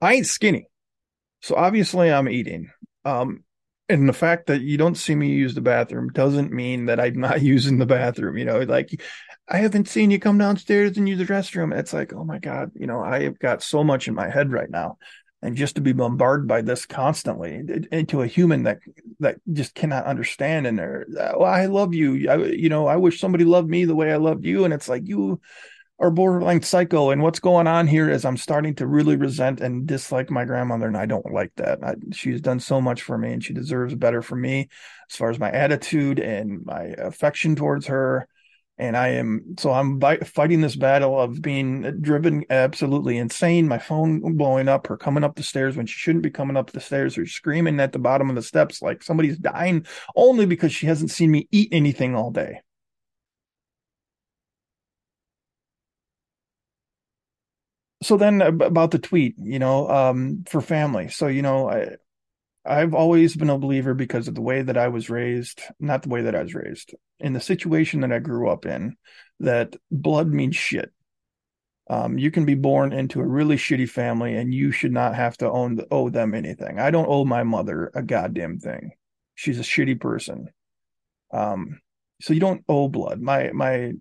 I 0.00 0.14
ain't 0.14 0.26
skinny. 0.26 0.66
So 1.42 1.56
obviously 1.56 2.12
I'm 2.12 2.28
eating. 2.28 2.70
Um, 3.04 3.44
and 3.90 4.08
the 4.08 4.12
fact 4.14 4.46
that 4.46 4.62
you 4.62 4.78
don't 4.78 4.96
see 4.96 5.14
me 5.14 5.28
use 5.28 5.54
the 5.54 5.60
bathroom 5.60 6.08
doesn't 6.10 6.52
mean 6.52 6.86
that 6.86 7.00
I'm 7.00 7.20
not 7.20 7.42
using 7.54 7.78
the 7.78 7.86
bathroom. 7.86 8.36
You 8.38 8.44
know, 8.44 8.60
like 8.60 9.00
I 9.48 9.58
haven't 9.58 9.88
seen 9.88 10.10
you 10.10 10.18
come 10.18 10.38
downstairs 10.38 10.96
and 10.96 11.08
use 11.08 11.18
the 11.18 11.26
restroom. 11.32 11.76
It's 11.76 11.92
like, 11.92 12.12
oh 12.12 12.24
my 12.24 12.38
God, 12.38 12.72
you 12.74 12.86
know, 12.86 13.02
I 13.02 13.22
have 13.24 13.38
got 13.38 13.62
so 13.62 13.84
much 13.84 14.08
in 14.08 14.14
my 14.14 14.30
head 14.30 14.52
right 14.52 14.70
now. 14.70 14.98
and 15.42 15.56
just 15.56 15.76
to 15.76 15.80
be 15.80 15.92
bombarded 15.92 16.46
by 16.46 16.60
this 16.62 16.84
constantly 16.86 17.62
into 17.92 18.22
a 18.22 18.26
human 18.26 18.64
that 18.64 18.78
that 19.20 19.36
just 19.52 19.74
cannot 19.74 20.04
understand 20.04 20.66
and 20.66 20.78
they're 20.78 21.06
well 21.08 21.36
oh, 21.40 21.44
i 21.44 21.66
love 21.66 21.94
you 21.94 22.28
I, 22.30 22.36
you 22.36 22.68
know 22.68 22.86
i 22.86 22.96
wish 22.96 23.20
somebody 23.20 23.44
loved 23.44 23.68
me 23.68 23.86
the 23.86 23.94
way 23.94 24.12
i 24.12 24.16
loved 24.16 24.44
you 24.44 24.64
and 24.64 24.74
it's 24.74 24.88
like 24.88 25.08
you 25.08 25.40
are 26.00 26.10
borderline 26.10 26.62
psycho 26.62 27.10
and 27.10 27.22
what's 27.22 27.40
going 27.40 27.66
on 27.66 27.86
here 27.86 28.08
is 28.08 28.24
i'm 28.24 28.36
starting 28.36 28.74
to 28.74 28.86
really 28.86 29.16
resent 29.16 29.60
and 29.60 29.86
dislike 29.86 30.30
my 30.30 30.44
grandmother 30.44 30.86
and 30.86 30.96
i 30.96 31.06
don't 31.06 31.32
like 31.32 31.52
that 31.56 31.78
I, 31.84 31.94
she's 32.12 32.40
done 32.40 32.58
so 32.58 32.80
much 32.80 33.02
for 33.02 33.18
me 33.18 33.32
and 33.34 33.44
she 33.44 33.52
deserves 33.52 33.94
better 33.94 34.22
from 34.22 34.40
me 34.40 34.68
as 35.10 35.16
far 35.16 35.30
as 35.30 35.38
my 35.38 35.50
attitude 35.50 36.18
and 36.18 36.64
my 36.64 36.94
affection 36.98 37.54
towards 37.54 37.86
her 37.88 38.26
and 38.80 38.96
I 38.96 39.08
am 39.08 39.56
so 39.58 39.72
I'm 39.72 40.00
fighting 40.24 40.62
this 40.62 40.74
battle 40.74 41.20
of 41.20 41.42
being 41.42 42.00
driven 42.00 42.46
absolutely 42.48 43.18
insane. 43.18 43.68
My 43.68 43.76
phone 43.76 44.38
blowing 44.38 44.68
up, 44.68 44.86
her 44.86 44.96
coming 44.96 45.22
up 45.22 45.36
the 45.36 45.42
stairs 45.42 45.76
when 45.76 45.84
she 45.84 45.98
shouldn't 45.98 46.24
be 46.24 46.30
coming 46.30 46.56
up 46.56 46.70
the 46.70 46.80
stairs, 46.80 47.18
or 47.18 47.26
screaming 47.26 47.78
at 47.78 47.92
the 47.92 47.98
bottom 47.98 48.30
of 48.30 48.36
the 48.36 48.42
steps 48.42 48.80
like 48.80 49.02
somebody's 49.02 49.36
dying, 49.36 49.84
only 50.16 50.46
because 50.46 50.72
she 50.72 50.86
hasn't 50.86 51.10
seen 51.10 51.30
me 51.30 51.46
eat 51.52 51.68
anything 51.72 52.16
all 52.16 52.30
day. 52.30 52.62
So 58.02 58.16
then 58.16 58.40
about 58.40 58.92
the 58.92 58.98
tweet, 58.98 59.34
you 59.38 59.58
know, 59.58 59.88
um, 59.88 60.44
for 60.48 60.60
family. 60.60 61.08
So 61.08 61.26
you 61.26 61.42
know, 61.42 61.68
I 61.68 61.96
I've 62.64 62.94
always 62.94 63.36
been 63.36 63.50
a 63.50 63.58
believer 63.58 63.94
because 63.94 64.28
of 64.28 64.34
the 64.34 64.42
way 64.42 64.62
that 64.62 64.76
I 64.76 64.88
was 64.88 65.10
raised, 65.10 65.62
not 65.78 66.02
the 66.02 66.08
way 66.10 66.22
that 66.22 66.34
I 66.34 66.42
was 66.42 66.54
raised, 66.54 66.94
in 67.18 67.32
the 67.32 67.40
situation 67.40 68.00
that 68.00 68.12
I 68.12 68.18
grew 68.18 68.48
up 68.50 68.66
in, 68.66 68.96
that 69.40 69.76
blood 69.90 70.28
means 70.28 70.56
shit. 70.56 70.92
Um, 71.88 72.18
you 72.18 72.30
can 72.30 72.44
be 72.44 72.54
born 72.54 72.92
into 72.92 73.20
a 73.20 73.26
really 73.26 73.56
shitty 73.56 73.88
family 73.88 74.36
and 74.36 74.54
you 74.54 74.70
should 74.70 74.92
not 74.92 75.16
have 75.16 75.36
to 75.38 75.50
own 75.50 75.74
the, 75.76 75.88
owe 75.90 76.08
them 76.08 76.34
anything. 76.34 76.78
I 76.78 76.90
don't 76.90 77.08
owe 77.08 77.24
my 77.24 77.42
mother 77.42 77.90
a 77.94 78.02
goddamn 78.02 78.60
thing. 78.60 78.92
She's 79.34 79.58
a 79.58 79.62
shitty 79.62 80.00
person. 80.00 80.50
Um, 81.32 81.80
so 82.20 82.32
you 82.32 82.40
don't 82.40 82.62
owe 82.68 82.88
blood. 82.88 83.20
My 83.20 83.50
my 83.52 83.94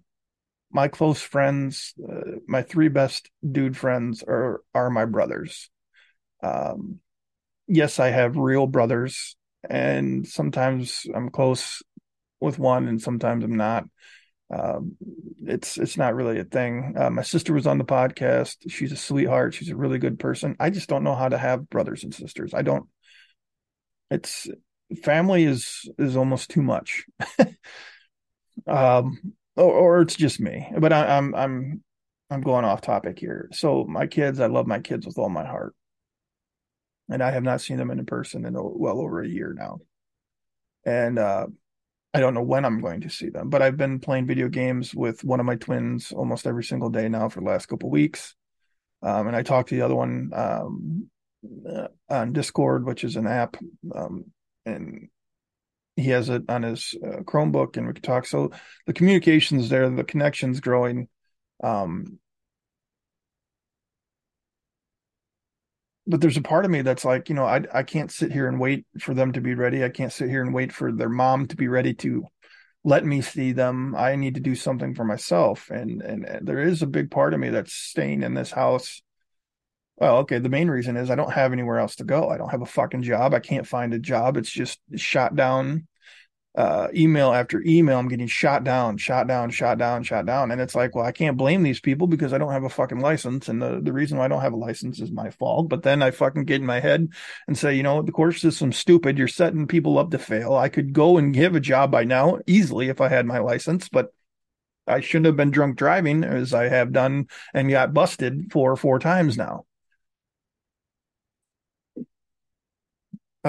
my 0.71 0.87
close 0.87 1.21
friends, 1.21 1.93
uh, 2.07 2.37
my 2.47 2.61
three 2.61 2.89
best 2.89 3.29
dude 3.49 3.77
friends 3.77 4.23
are 4.23 4.61
are 4.73 4.89
my 4.89 5.05
brothers. 5.05 5.69
Um, 6.43 6.99
yes, 7.67 7.99
I 7.99 8.09
have 8.09 8.37
real 8.37 8.67
brothers, 8.67 9.35
and 9.69 10.27
sometimes 10.27 11.05
I'm 11.13 11.29
close 11.29 11.81
with 12.39 12.59
one, 12.59 12.87
and 12.87 13.01
sometimes 13.01 13.43
I'm 13.43 13.57
not. 13.57 13.85
Um, 14.51 14.97
it's 15.45 15.77
it's 15.77 15.97
not 15.97 16.15
really 16.15 16.39
a 16.39 16.43
thing. 16.43 16.95
Uh, 16.97 17.09
my 17.09 17.21
sister 17.21 17.53
was 17.53 17.67
on 17.67 17.77
the 17.77 17.85
podcast. 17.85 18.57
She's 18.67 18.91
a 18.91 18.97
sweetheart. 18.97 19.53
She's 19.53 19.69
a 19.69 19.75
really 19.75 19.99
good 19.99 20.19
person. 20.19 20.55
I 20.59 20.69
just 20.69 20.89
don't 20.89 21.03
know 21.03 21.15
how 21.15 21.29
to 21.29 21.37
have 21.37 21.69
brothers 21.69 22.03
and 22.03 22.13
sisters. 22.13 22.53
I 22.53 22.61
don't. 22.61 22.87
It's 24.09 24.47
family 25.03 25.43
is 25.43 25.89
is 25.97 26.17
almost 26.17 26.49
too 26.49 26.63
much. 26.63 27.05
um, 28.67 29.33
or, 29.59 29.97
or, 29.97 30.01
it's 30.01 30.15
just 30.15 30.39
me. 30.39 30.71
But 30.77 30.93
I, 30.93 31.17
I'm 31.17 31.35
I'm 31.35 31.83
I'm 32.29 32.41
going 32.41 32.65
off 32.65 32.81
topic 32.81 33.19
here. 33.19 33.49
So 33.51 33.85
my 33.85 34.07
kids, 34.07 34.39
I 34.39 34.47
love 34.47 34.67
my 34.67 34.79
kids 34.79 35.05
with 35.05 35.17
all 35.17 35.29
my 35.29 35.45
heart 35.45 35.75
and 37.09 37.23
I 37.23 37.31
have 37.31 37.43
not 37.43 37.61
seen 37.61 37.77
them 37.77 37.91
in 37.91 38.05
person 38.05 38.45
in 38.45 38.53
well 38.55 38.99
over 38.99 39.21
a 39.21 39.27
year 39.27 39.53
now. 39.57 39.79
And 40.85 41.17
uh, 41.17 41.47
I 42.13 42.19
don't 42.19 42.33
know 42.33 42.43
when 42.43 42.65
I'm 42.65 42.81
going 42.81 43.01
to 43.01 43.09
see 43.09 43.29
them, 43.29 43.49
but 43.49 43.61
I've 43.61 43.77
been 43.77 43.99
playing 43.99 44.27
video 44.27 44.47
games 44.47 44.93
with 44.93 45.23
one 45.23 45.39
of 45.39 45.45
my 45.45 45.55
twins 45.55 46.11
almost 46.11 46.47
every 46.47 46.63
single 46.63 46.89
day 46.89 47.09
now 47.09 47.29
for 47.29 47.39
the 47.39 47.47
last 47.47 47.65
couple 47.65 47.89
weeks. 47.89 48.35
Um, 49.01 49.27
and 49.27 49.35
I 49.35 49.43
talked 49.43 49.69
to 49.69 49.75
the 49.75 49.81
other 49.81 49.95
one 49.95 50.31
um, 50.33 51.09
uh, 51.67 51.87
on 52.09 52.33
Discord, 52.33 52.85
which 52.85 53.03
is 53.03 53.15
an 53.15 53.27
app, 53.27 53.57
um, 53.95 54.25
and 54.65 55.09
he 55.95 56.09
has 56.09 56.29
it 56.29 56.43
on 56.49 56.63
his 56.63 56.95
uh, 57.05 57.21
Chromebook, 57.21 57.77
and 57.77 57.87
we 57.87 57.93
can 57.93 58.01
talk. 58.01 58.25
So 58.25 58.51
the 58.85 58.93
communications 58.93 59.69
there, 59.69 59.89
the 59.89 60.03
connections 60.03 60.59
growing. 60.59 61.07
Um, 61.63 62.19
but 66.07 66.21
there's 66.21 66.37
a 66.37 66.41
part 66.41 66.65
of 66.65 66.71
me 66.71 66.81
that's 66.81 67.05
like, 67.05 67.29
you 67.29 67.35
know, 67.35 67.45
I 67.45 67.63
I 67.73 67.83
can't 67.83 68.11
sit 68.11 68.31
here 68.31 68.47
and 68.47 68.59
wait 68.59 68.85
for 68.99 69.13
them 69.13 69.33
to 69.33 69.41
be 69.41 69.53
ready. 69.53 69.83
I 69.83 69.89
can't 69.89 70.13
sit 70.13 70.29
here 70.29 70.41
and 70.41 70.53
wait 70.53 70.71
for 70.71 70.91
their 70.91 71.09
mom 71.09 71.47
to 71.47 71.55
be 71.55 71.67
ready 71.67 71.93
to 71.95 72.25
let 72.83 73.05
me 73.05 73.21
see 73.21 73.51
them. 73.51 73.95
I 73.95 74.15
need 74.15 74.35
to 74.35 74.41
do 74.41 74.55
something 74.55 74.95
for 74.95 75.03
myself. 75.03 75.69
And 75.69 76.01
and, 76.01 76.25
and 76.25 76.47
there 76.47 76.61
is 76.61 76.81
a 76.81 76.87
big 76.87 77.11
part 77.11 77.33
of 77.33 77.39
me 77.39 77.49
that's 77.49 77.73
staying 77.73 78.23
in 78.23 78.33
this 78.33 78.51
house. 78.51 79.01
Well, 79.99 80.17
okay, 80.19 80.39
the 80.39 80.49
main 80.49 80.69
reason 80.69 80.95
is 80.95 81.09
I 81.09 81.15
don't 81.15 81.31
have 81.31 81.51
anywhere 81.51 81.79
else 81.79 81.97
to 81.97 82.05
go. 82.05 82.29
I 82.29 82.37
don't 82.37 82.51
have 82.51 82.61
a 82.61 82.65
fucking 82.65 83.03
job. 83.03 83.33
I 83.33 83.39
can't 83.39 83.67
find 83.67 83.93
a 83.93 83.99
job. 83.99 84.37
It's 84.37 84.51
just 84.51 84.79
shot 84.95 85.35
down 85.35 85.87
uh, 86.55 86.87
email 86.93 87.31
after 87.31 87.63
email, 87.65 87.99
I'm 87.99 88.07
getting 88.07 88.27
shot 88.27 88.63
down, 88.63 88.97
shot 88.97 89.27
down, 89.27 89.51
shot 89.51 89.77
down, 89.77 90.03
shot 90.03 90.25
down. 90.25 90.51
And 90.51 90.59
it's 90.59 90.75
like, 90.75 90.95
well, 90.95 91.05
I 91.05 91.11
can't 91.11 91.37
blame 91.37 91.63
these 91.63 91.79
people 91.79 92.07
because 92.07 92.33
I 92.33 92.37
don't 92.37 92.51
have 92.51 92.63
a 92.63 92.69
fucking 92.69 92.99
license. 92.99 93.47
And 93.47 93.61
the, 93.61 93.79
the 93.81 93.93
reason 93.93 94.17
why 94.17 94.25
I 94.25 94.27
don't 94.27 94.41
have 94.41 94.53
a 94.53 94.57
license 94.57 94.99
is 94.99 95.11
my 95.11 95.29
fault. 95.29 95.69
But 95.69 95.83
then 95.83 96.01
I 96.01 96.11
fucking 96.11 96.45
get 96.45 96.59
in 96.59 96.65
my 96.65 96.79
head 96.79 97.07
and 97.47 97.57
say, 97.57 97.75
you 97.75 97.83
know, 97.83 98.01
the 98.01 98.11
court 98.11 98.35
system's 98.35 98.77
stupid. 98.77 99.17
You're 99.17 99.27
setting 99.27 99.67
people 99.67 99.97
up 99.99 100.09
to 100.11 100.17
fail. 100.17 100.55
I 100.55 100.69
could 100.69 100.91
go 100.91 101.17
and 101.17 101.33
give 101.33 101.55
a 101.55 101.61
job 101.61 101.91
by 101.91 102.03
now 102.03 102.39
easily 102.47 102.89
if 102.89 102.99
I 102.99 103.09
had 103.09 103.25
my 103.25 103.39
license, 103.39 103.87
but 103.87 104.11
I 104.87 105.01
shouldn't 105.01 105.27
have 105.27 105.37
been 105.37 105.51
drunk 105.51 105.77
driving 105.77 106.23
as 106.23 106.53
I 106.53 106.67
have 106.67 106.91
done 106.91 107.27
and 107.53 107.69
got 107.69 107.93
busted 107.93 108.51
for 108.51 108.75
four 108.75 108.97
times 108.97 109.37
now. 109.37 109.65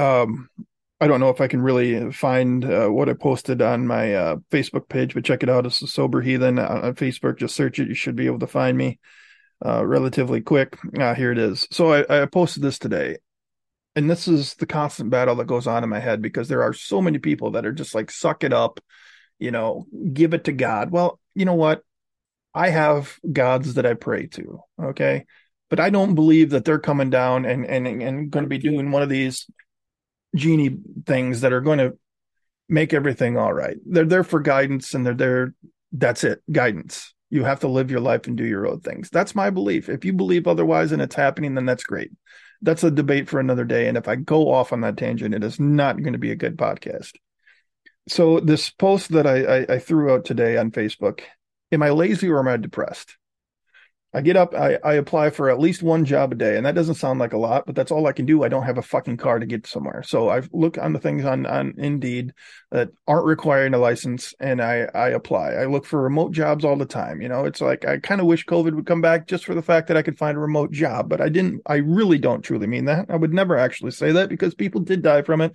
Um, 0.01 0.49
I 1.01 1.07
don't 1.07 1.21
know 1.21 1.31
if 1.31 1.41
I 1.41 1.49
can 1.49 1.63
really 1.63 2.13
find 2.13 2.65
uh, 2.65 2.89
what 2.89 3.09
I 3.09 3.15
posted 3.15 3.63
on 3.63 3.87
my 3.87 4.15
uh, 4.15 4.37
Facebook 4.51 4.89
page, 4.89 5.15
but 5.15 5.25
check 5.25 5.43
it 5.43 5.49
out. 5.49 5.67
It's 5.67 5.81
a 5.83 5.87
sober 5.87 6.21
heathen 6.21 6.59
on 6.59 6.95
Facebook. 6.95 7.39
Just 7.39 7.57
search 7.57 7.79
it. 7.79 7.89
You 7.89 7.95
should 7.95 8.17
be 8.17 8.27
able 8.27 8.39
to 8.41 8.47
find 8.47 8.77
me 8.77 8.99
uh, 9.65 9.85
relatively 9.85 10.41
quick. 10.41 10.79
Ah, 10.99 11.15
here 11.15 11.33
it 11.33 11.39
is. 11.39 11.67
So 11.71 11.93
I, 11.93 12.23
I 12.23 12.27
posted 12.27 12.63
this 12.63 12.79
today, 12.79 13.17
and 13.97 14.11
this 14.11 14.29
is 14.29 14.55
the 14.55 14.67
constant 14.67 15.11
battle 15.11 15.37
that 15.37 15.47
goes 15.47 15.67
on 15.67 15.85
in 15.85 15.91
my 15.91 16.01
head 16.01 16.21
because 16.21 16.49
there 16.49 16.63
are 16.63 16.75
so 16.75 17.01
many 17.01 17.19
people 17.19 17.53
that 17.53 17.67
are 17.67 17.73
just 17.73 17.95
like, 17.95 18.11
suck 18.11 18.45
it 18.45 18.53
up, 18.53 18.81
you 19.39 19.51
know, 19.51 19.87
give 20.13 20.35
it 20.35 20.45
to 20.45 20.53
God. 20.53 20.91
Well, 20.91 21.19
you 21.35 21.47
know 21.47 21.55
what? 21.55 21.83
I 22.55 22.69
have 22.69 23.19
gods 23.31 23.75
that 23.75 23.87
I 23.87 23.95
pray 23.95 24.27
to. 24.29 24.61
Okay. 24.83 25.25
But 25.71 25.81
I 25.81 25.89
don't 25.89 26.15
believe 26.15 26.51
that 26.51 26.65
they're 26.65 26.81
coming 26.81 27.11
down 27.11 27.47
and, 27.47 27.65
and, 27.65 27.87
and 27.87 28.31
going 28.31 28.45
to 28.45 28.49
be 28.49 28.59
doing 28.59 28.91
one 28.91 29.03
of 29.03 29.09
these 29.09 29.47
genie 30.35 30.79
things 31.07 31.41
that 31.41 31.53
are 31.53 31.61
going 31.61 31.79
to 31.79 31.99
make 32.69 32.93
everything 32.93 33.37
all 33.37 33.53
right. 33.53 33.77
They're 33.85 34.05
there 34.05 34.25
for 34.25 34.41
guidance 34.41 34.95
and 34.95 35.05
they're 35.05 35.15
there. 35.15 35.55
That's 35.93 36.25
it. 36.25 36.41
Guidance. 36.51 37.15
You 37.31 37.45
have 37.45 37.61
to 37.61 37.69
live 37.69 37.91
your 37.91 38.01
life 38.01 38.27
and 38.27 38.37
do 38.37 38.45
your 38.45 38.67
own 38.67 38.81
things. 38.81 39.11
That's 39.11 39.35
my 39.35 39.51
belief. 39.51 39.89
If 39.89 40.05
you 40.05 40.13
believe 40.13 40.47
otherwise 40.47 40.93
and 40.93 41.03
it's 41.03 41.15
happening, 41.15 41.55
then 41.55 41.67
that's 41.67 41.85
great. 41.85 42.11
That's 42.63 42.85
a 42.85 42.91
debate 42.91 43.29
for 43.29 43.41
another 43.41 43.65
day. 43.65 43.89
And 43.89 43.97
if 43.97 44.09
I 44.09 44.17
go 44.17 44.53
off 44.53 44.73
on 44.73 44.81
that 44.83 44.97
tangent, 44.97 45.35
it 45.35 45.45
is 45.45 45.59
not 45.59 46.03
going 46.03 46.13
to 46.13 46.19
be 46.19 46.33
a 46.33 46.37
good 46.37 46.57
podcast. 46.57 47.13
So 48.09 48.41
this 48.41 48.71
post 48.71 49.13
that 49.13 49.27
I, 49.27 49.45
I, 49.45 49.75
I 49.75 49.79
threw 49.79 50.13
out 50.13 50.25
today 50.25 50.57
on 50.57 50.71
Facebook, 50.71 51.21
am 51.71 51.83
I 51.83 51.91
lazy 51.91 52.29
or 52.29 52.41
am 52.41 52.49
I 52.49 52.57
depressed? 52.57 53.17
I 54.13 54.23
get 54.23 54.37
up, 54.37 54.55
I, 54.55 54.77
I 54.83 54.95
apply 54.95 55.31
for 55.31 55.51
at 55.51 55.61
least 55.61 55.85
one 55.85 56.05
job 56.05 56.33
a 56.33 56.35
day, 56.35 56.57
and 56.57 56.67
that 56.67 56.75
doesn't 56.75 56.97
sound 56.97 57.21
like 57.21 57.33
a 57.33 57.39
lot, 57.39 57.65
but 57.65 57.77
that's 57.77 57.93
all 57.93 58.09
I 58.09 58.13
can 58.13 58.27
do. 58.27 58.43
I 58.43 58.49
don't 58.49 58.65
have 58.65 58.79
a 58.79 58.83
fucking 58.83 59.19
car 59.19 59.39
to 59.39 59.47
get 59.47 59.69
somewhere. 59.69 60.03
So 60.03 60.29
I 60.29 60.43
look 60.53 60.79
on 60.79 60.93
the 60.93 60.99
things 60.99 61.25
on, 61.25 61.47
on 61.47 61.75
Indeed 61.79 62.33
that 62.73 62.91
aren't 63.07 63.27
requiring 63.27 63.73
a 63.73 63.79
license 63.79 64.35
and 64.41 64.61
I, 64.61 64.89
I 64.95 65.11
apply. 65.11 65.53
I 65.53 65.67
look 65.67 65.87
for 65.87 66.03
remote 66.03 66.33
jobs 66.33 66.65
all 66.65 66.77
the 66.77 66.87
time. 66.87 67.23
You 67.23 67.29
know, 67.29 67.45
it's 67.45 67.61
like 67.61 67.87
I 67.87 67.99
kind 67.99 68.21
of 68.21 68.27
wish 68.27 68.47
COVID 68.47 68.75
would 68.75 68.87
come 68.87 69.01
back 69.01 69.29
just 69.29 69.45
for 69.45 69.55
the 69.55 69.63
fact 69.63 69.87
that 69.89 69.97
I 69.97 70.03
could 70.03 70.19
find 70.19 70.37
a 70.37 70.41
remote 70.41 70.73
job, 70.73 71.09
but 71.09 71.21
I 71.21 71.29
didn't, 71.29 71.63
I 71.67 71.77
really 71.77 72.19
don't 72.19 72.43
truly 72.43 72.67
mean 72.67 72.87
that. 72.87 73.07
I 73.11 73.17
would 73.17 73.33
never 73.33 73.57
actually 73.57 73.93
say 73.93 74.11
that 74.13 74.29
because 74.29 74.55
people 74.57 74.81
did 74.81 75.03
die 75.03 75.23
from 75.23 75.41
it. 75.41 75.55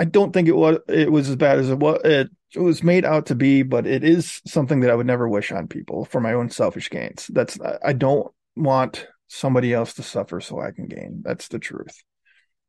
I 0.00 0.04
don't 0.06 0.32
think 0.32 0.48
it 0.48 0.56
was 0.56 0.78
it 0.88 1.12
was 1.12 1.28
as 1.28 1.36
bad 1.36 1.58
as 1.58 1.68
it 1.68 1.78
was 1.78 2.00
it, 2.04 2.30
was 2.56 2.82
made 2.82 3.04
out 3.04 3.26
to 3.26 3.34
be, 3.34 3.62
but 3.62 3.86
it 3.86 4.02
is 4.02 4.40
something 4.46 4.80
that 4.80 4.90
I 4.90 4.94
would 4.94 5.06
never 5.06 5.28
wish 5.28 5.52
on 5.52 5.68
people 5.68 6.06
for 6.06 6.22
my 6.22 6.32
own 6.32 6.48
selfish 6.48 6.88
gains. 6.88 7.26
That's 7.26 7.58
I 7.84 7.92
don't 7.92 8.32
want 8.56 9.06
somebody 9.28 9.74
else 9.74 9.92
to 9.94 10.02
suffer 10.02 10.40
so 10.40 10.58
I 10.58 10.70
can 10.70 10.88
gain. 10.88 11.20
That's 11.22 11.48
the 11.48 11.58
truth. 11.58 12.02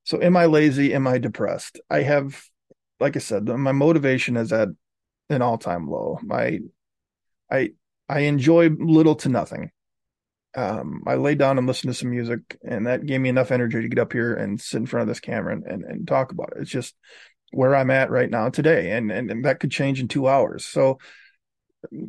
So 0.03 0.21
am 0.21 0.35
I 0.35 0.45
lazy? 0.47 0.93
Am 0.93 1.07
I 1.07 1.19
depressed? 1.19 1.79
I 1.89 2.01
have 2.01 2.43
like 2.99 3.15
I 3.15 3.19
said, 3.19 3.45
my 3.47 3.71
motivation 3.71 4.35
is 4.35 4.51
at 4.51 4.67
an 5.29 5.41
all-time 5.41 5.89
low. 5.89 6.19
My 6.21 6.59
I 7.49 7.71
I 8.09 8.19
enjoy 8.21 8.71
little 8.77 9.15
to 9.15 9.29
nothing. 9.29 9.71
Um, 10.55 11.03
I 11.07 11.15
lay 11.15 11.35
down 11.35 11.57
and 11.57 11.67
listened 11.67 11.93
to 11.93 11.99
some 11.99 12.09
music, 12.09 12.57
and 12.63 12.87
that 12.87 13.05
gave 13.05 13.21
me 13.21 13.29
enough 13.29 13.51
energy 13.51 13.81
to 13.81 13.87
get 13.87 13.99
up 13.99 14.13
here 14.13 14.33
and 14.33 14.59
sit 14.59 14.77
in 14.77 14.85
front 14.85 15.03
of 15.03 15.07
this 15.07 15.19
camera 15.19 15.53
and, 15.53 15.65
and, 15.65 15.83
and 15.83 16.07
talk 16.07 16.31
about 16.31 16.53
it. 16.55 16.61
It's 16.61 16.71
just 16.71 16.95
where 17.51 17.75
I'm 17.75 17.91
at 17.91 18.09
right 18.09 18.29
now 18.29 18.49
today, 18.49 18.91
and, 18.91 19.11
and 19.11 19.31
and 19.31 19.45
that 19.45 19.59
could 19.59 19.71
change 19.71 19.99
in 19.99 20.07
two 20.07 20.27
hours. 20.27 20.65
So 20.65 20.99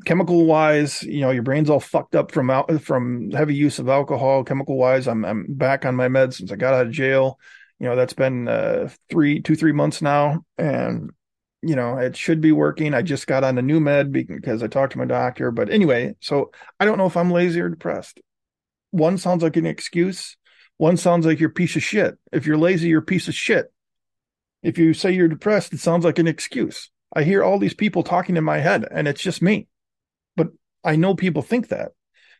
chemical 0.05 0.45
wise, 0.45 1.03
you 1.03 1.21
know, 1.21 1.31
your 1.31 1.43
brain's 1.43 1.71
all 1.71 1.81
fucked 1.81 2.15
up 2.15 2.33
from 2.33 2.51
out 2.51 2.83
from 2.83 3.31
heavy 3.31 3.55
use 3.55 3.79
of 3.79 3.89
alcohol. 3.89 4.45
Chemical 4.45 4.77
wise, 4.77 5.09
I'm 5.09 5.25
I'm 5.25 5.47
back 5.49 5.85
on 5.85 5.97
my 5.97 6.09
meds 6.09 6.35
since 6.35 6.53
I 6.53 6.57
got 6.57 6.75
out 6.75 6.87
of 6.87 6.93
jail. 6.93 7.39
You 7.79 7.89
know, 7.89 7.97
that's 7.97 8.13
been 8.13 8.47
uh, 8.47 8.91
three, 9.11 9.41
two, 9.41 9.57
three 9.57 9.73
months 9.73 10.03
now, 10.03 10.45
and 10.59 11.11
you 11.63 11.77
know, 11.77 11.97
it 11.97 12.17
should 12.17 12.41
be 12.41 12.53
working. 12.53 12.93
I 12.93 13.03
just 13.03 13.27
got 13.27 13.45
on 13.45 13.57
a 13.57 13.63
new 13.63 13.81
med 13.81 14.13
because 14.13 14.63
I 14.63 14.67
talked 14.67 14.93
to 14.93 14.99
my 14.99 15.05
doctor. 15.05 15.51
But 15.51 15.71
anyway, 15.71 16.15
so 16.21 16.51
I 16.79 16.85
don't 16.85 16.99
know 16.99 17.07
if 17.07 17.17
I'm 17.17 17.31
lazy 17.31 17.61
or 17.61 17.69
depressed. 17.69 18.21
One 18.93 19.19
sounds 19.19 19.43
like 19.43 19.57
an 19.57 19.67
excuse. 19.67 20.37
One 20.77 20.97
sounds 20.97 21.27
like 21.27 21.41
you're 21.41 21.51
a 21.51 21.53
piece 21.53 21.77
of 21.77 21.83
shit. 21.83 22.17
If 22.33 22.47
you're 22.47 22.57
lazy, 22.57 22.89
you're 22.89 23.01
a 23.01 23.05
piece 23.05 23.27
of 23.27 23.35
shit. 23.35 23.73
If 24.63 24.79
you 24.79 24.95
say 24.95 25.13
you're 25.13 25.29
depressed, 25.29 25.73
it 25.73 25.81
sounds 25.81 26.05
like 26.05 26.19
an 26.19 26.29
excuse. 26.29 26.91
I 27.15 27.25
hear 27.25 27.43
all 27.43 27.59
these 27.59 27.75
people 27.75 28.03
talking 28.03 28.37
in 28.37 28.45
my 28.45 28.59
head, 28.59 28.87
and 28.91 29.09
it's 29.09 29.21
just 29.21 29.43
me. 29.43 29.67
But 30.37 30.49
I 30.85 30.97
know 30.97 31.15
people 31.15 31.43
think 31.43 31.69
that. 31.69 31.93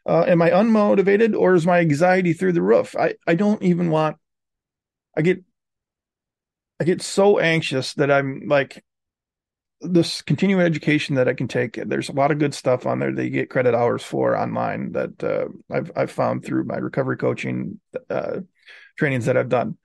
Uh, 0.05 0.25
am 0.27 0.43
I 0.43 0.51
unmotivated 0.51 1.39
or 1.39 1.55
is 1.55 1.67
my 1.67 1.79
anxiety 1.79 2.33
through 2.33 2.53
the 2.53 2.63
roof? 2.63 2.97
I, 2.97 3.15
I 3.27 3.35
don't 3.35 3.63
even 3.63 3.91
want. 3.91 4.17
I 5.17 5.23
get 5.23 5.43
I 6.81 6.85
get 6.85 7.03
so 7.03 7.39
anxious 7.39 7.95
that 7.95 8.11
I'm 8.11 8.43
like 8.49 8.85
this 9.83 10.23
continuing 10.23 10.63
education 10.63 11.17
that 11.17 11.29
I 11.29 11.35
can 11.35 11.49
take. 11.49 11.75
There's 11.75 12.09
a 12.09 12.13
lot 12.13 12.31
of 12.31 12.39
good 12.39 12.55
stuff 12.55 12.87
on 12.87 12.99
there 12.99 13.13
that 13.13 13.25
you 13.25 13.31
get 13.31 13.51
credit 13.51 13.75
hours 13.75 14.03
for 14.03 14.37
online 14.37 14.93
that 14.93 15.23
uh, 15.23 15.49
I've 15.71 15.91
I've 15.97 16.11
found 16.11 16.45
through 16.45 16.65
my 16.65 16.77
recovery 16.77 17.17
coaching 17.17 17.81
uh, 18.09 18.41
trainings 18.97 19.27
that 19.27 19.37
I've 19.37 19.49
done 19.49 19.77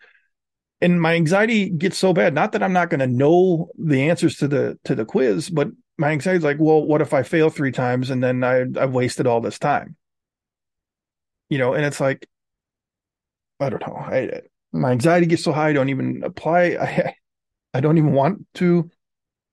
and 0.82 1.02
my 1.02 1.16
anxiety 1.16 1.70
gets 1.70 1.98
so 1.98 2.14
bad 2.14 2.34
not 2.34 2.52
that 2.52 2.64
i'm 2.64 2.74
not 2.74 2.90
going 2.90 3.00
to 3.00 3.08
know 3.08 3.70
the 3.78 4.10
answers 4.10 4.38
to 4.38 4.48
the 4.48 4.78
to 4.84 4.96
the 4.96 5.06
quiz 5.06 5.50
but 5.50 5.70
my 5.98 6.12
anxiety 6.12 6.38
is 6.38 6.44
like 6.44 6.58
well 6.60 6.84
what 6.84 7.02
if 7.02 7.14
i 7.14 7.24
fail 7.24 7.50
three 7.50 7.72
times 7.72 8.10
and 8.10 8.24
then 8.24 8.44
i 8.44 8.62
i've 8.80 8.94
wasted 8.94 9.28
all 9.28 9.42
this 9.42 9.60
time 9.60 9.96
you 11.50 11.58
know 11.58 11.74
and 11.74 11.86
it's 11.86 12.00
like 12.00 12.28
i 13.60 13.70
don't 13.70 13.86
know 13.86 13.96
I, 13.96 14.42
my 14.72 14.92
anxiety 14.92 15.26
gets 15.26 15.44
so 15.44 15.52
high 15.52 15.70
i 15.70 15.74
don't 15.74 15.90
even 15.90 16.22
apply 16.24 16.62
i 16.80 17.16
i 17.74 17.80
don't 17.80 17.98
even 17.98 18.14
want 18.14 18.46
to 18.56 18.90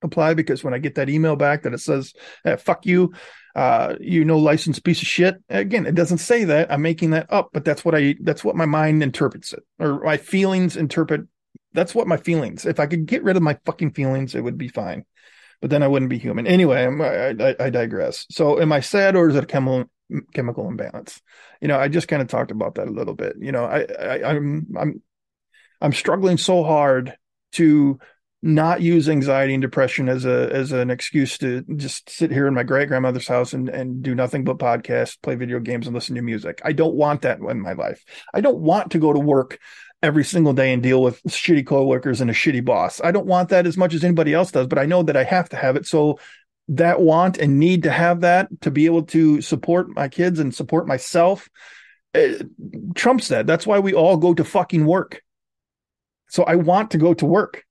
apply 0.05 0.35
because 0.35 0.63
when 0.63 0.75
i 0.75 0.79
get 0.79 0.95
that 0.95 1.09
email 1.09 1.37
back 1.37 1.63
that 1.63 1.75
it 1.75 1.81
says 1.81 2.13
eh, 2.45 2.57
fuck 2.57 2.87
you 2.87 3.13
uh, 3.55 3.95
you 4.01 4.25
know, 4.25 4.39
licensed 4.39 4.83
piece 4.83 5.01
of 5.01 5.07
shit. 5.07 5.37
Again, 5.49 5.87
it 5.87 5.95
doesn't 5.95 6.19
say 6.19 6.45
that. 6.45 6.73
I'm 6.73 6.83
making 6.83 7.11
that 7.11 7.33
up, 7.33 7.51
but 7.53 7.65
that's 7.65 7.85
what 7.85 7.95
I, 7.95 8.17
that's 8.21 8.43
what 8.43 8.57
my 8.57 8.67
mind 8.67 9.03
interprets 9.03 9.53
it 9.53 9.63
or 9.79 10.01
my 10.01 10.17
feelings 10.17 10.77
interpret. 10.77 11.23
That's 11.73 11.95
what 11.95 12.09
my 12.09 12.17
feelings, 12.17 12.67
if 12.67 12.81
I 12.81 12.87
could 12.87 13.07
get 13.07 13.23
rid 13.23 13.37
of 13.37 13.43
my 13.43 13.59
fucking 13.65 13.93
feelings, 13.93 14.35
it 14.35 14.41
would 14.43 14.59
be 14.59 14.69
fine, 14.69 15.05
but 15.61 15.71
then 15.71 15.83
I 15.83 15.89
wouldn't 15.89 16.11
be 16.11 16.19
human. 16.19 16.47
Anyway, 16.47 16.85
I, 16.85 17.31
I, 17.31 17.57
I 17.67 17.71
digress. 17.71 18.27
So 18.31 18.61
am 18.61 18.73
I 18.73 18.81
sad 18.81 19.17
or 19.17 19.29
is 19.29 19.37
it 19.37 19.45
a 19.45 19.47
chemical, 19.47 19.91
chemical 20.33 20.69
imbalance? 20.69 21.21
You 21.61 21.69
know, 21.69 21.79
I 21.79 21.89
just 21.89 22.09
kind 22.09 22.23
of 22.23 22.29
talked 22.29 22.51
about 22.51 22.77
that 22.77 22.89
a 22.89 22.93
little 22.93 23.15
bit. 23.15 23.37
You 23.39 23.53
know, 23.53 23.65
I, 23.65 23.87
I 24.01 24.31
I'm, 24.31 24.67
I'm, 24.77 25.03
I'm 25.81 25.93
struggling 25.93 26.39
so 26.39 26.65
hard 26.65 27.17
to 27.53 27.99
not 28.45 28.83
use 28.83 29.09
anxiety 29.09 29.55
and 29.55 29.63
depression 29.63 30.07
as 30.07 30.27
a 30.27 30.51
as 30.53 30.71
an 30.71 30.91
excuse 30.91 31.39
to 31.39 31.63
just 31.77 32.11
sit 32.11 32.31
here 32.31 32.47
in 32.47 32.53
my 32.53 32.63
great 32.63 32.89
grandmother's 32.89 33.27
house 33.27 33.55
and 33.55 33.71
and 33.71 34.03
do 34.03 34.15
nothing 34.15 34.45
but 34.45 34.59
podcasts, 34.59 35.17
play 35.23 35.35
video 35.35 35.59
games, 35.59 35.87
and 35.87 35.95
listen 35.95 36.15
to 36.15 36.21
music. 36.21 36.61
I 36.63 36.73
don't 36.73 36.95
want 36.95 37.23
that 37.23 37.39
in 37.39 37.61
my 37.63 37.73
life. 37.73 38.05
I 38.35 38.43
don't 38.43 38.59
want 38.59 38.91
to 38.91 38.99
go 38.99 39.15
to 39.15 39.19
work 39.19 39.59
every 40.03 40.25
single 40.25 40.53
day 40.53 40.75
and 40.75 40.83
deal 40.83 41.03
with 41.03 41.23
shitty 41.23 41.67
coworkers 41.67 42.21
and 42.21 42.29
a 42.29 42.35
shitty 42.35 42.63
boss. 42.63 43.01
I 43.03 43.13
don't 43.13 43.27
want 43.27 43.49
that 43.49 43.67
as 43.67 43.79
much 43.79 43.95
as 43.95 44.05
anybody 44.05 44.35
else 44.35 44.53
does, 44.53 44.67
but 44.67 44.79
I 44.79 44.85
know 44.85 45.03
that 45.03 45.17
I 45.17 45.25
have 45.25 45.49
to 45.49 45.57
have 45.57 45.77
it. 45.77 45.87
So 45.87 46.19
that 46.69 47.01
want 47.01 47.39
and 47.39 47.59
need 47.59 47.85
to 47.85 47.91
have 47.91 48.21
that 48.21 48.49
to 48.61 48.71
be 48.71 48.85
able 48.85 49.05
to 49.05 49.41
support 49.41 49.89
my 49.89 50.09
kids 50.09 50.39
and 50.39 50.55
support 50.55 50.87
myself 50.87 51.49
eh, 52.13 52.43
trumps 52.95 53.29
that. 53.29 53.47
That's 53.47 53.67
why 53.67 53.79
we 53.79 53.95
all 53.95 54.19
go 54.19 54.35
to 54.35 54.45
fucking 54.45 54.85
work. 54.85 55.23
So 56.29 56.45
I 56.45 56.57
want 56.57 56.91
to 56.91 56.99
go 56.99 57.15
to 57.15 57.25
work. 57.25 57.64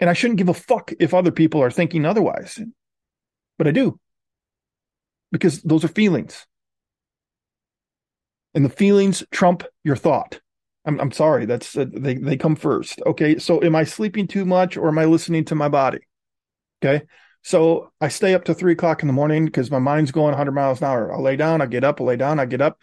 And 0.00 0.10
I 0.10 0.14
shouldn't 0.14 0.38
give 0.38 0.48
a 0.48 0.54
fuck 0.54 0.92
if 0.98 1.14
other 1.14 1.30
people 1.30 1.62
are 1.62 1.70
thinking 1.70 2.04
otherwise. 2.04 2.60
But 3.58 3.68
I 3.68 3.70
do. 3.70 3.98
Because 5.30 5.62
those 5.62 5.84
are 5.84 5.88
feelings. 5.88 6.46
And 8.54 8.64
the 8.64 8.70
feelings 8.70 9.22
trump 9.30 9.64
your 9.84 9.96
thought. 9.96 10.40
I'm, 10.84 11.00
I'm 11.00 11.12
sorry. 11.12 11.46
That's 11.46 11.76
uh, 11.76 11.86
they, 11.90 12.14
they 12.14 12.36
come 12.36 12.56
first. 12.56 13.00
Okay. 13.06 13.38
So 13.38 13.62
am 13.62 13.76
I 13.76 13.84
sleeping 13.84 14.26
too 14.26 14.44
much 14.44 14.76
or 14.76 14.88
am 14.88 14.98
I 14.98 15.04
listening 15.04 15.44
to 15.46 15.54
my 15.54 15.68
body? 15.68 16.00
Okay. 16.82 17.04
So 17.42 17.92
I 18.00 18.08
stay 18.08 18.34
up 18.34 18.44
to 18.44 18.54
three 18.54 18.72
o'clock 18.72 19.02
in 19.02 19.08
the 19.08 19.12
morning 19.12 19.44
because 19.46 19.70
my 19.70 19.78
mind's 19.78 20.12
going 20.12 20.28
100 20.28 20.52
miles 20.52 20.80
an 20.80 20.86
hour. 20.86 21.12
I 21.12 21.18
lay 21.18 21.36
down, 21.36 21.60
I 21.60 21.66
get 21.66 21.84
up, 21.84 22.00
I 22.00 22.04
lay 22.04 22.16
down, 22.16 22.38
I 22.38 22.46
get 22.46 22.60
up. 22.60 22.78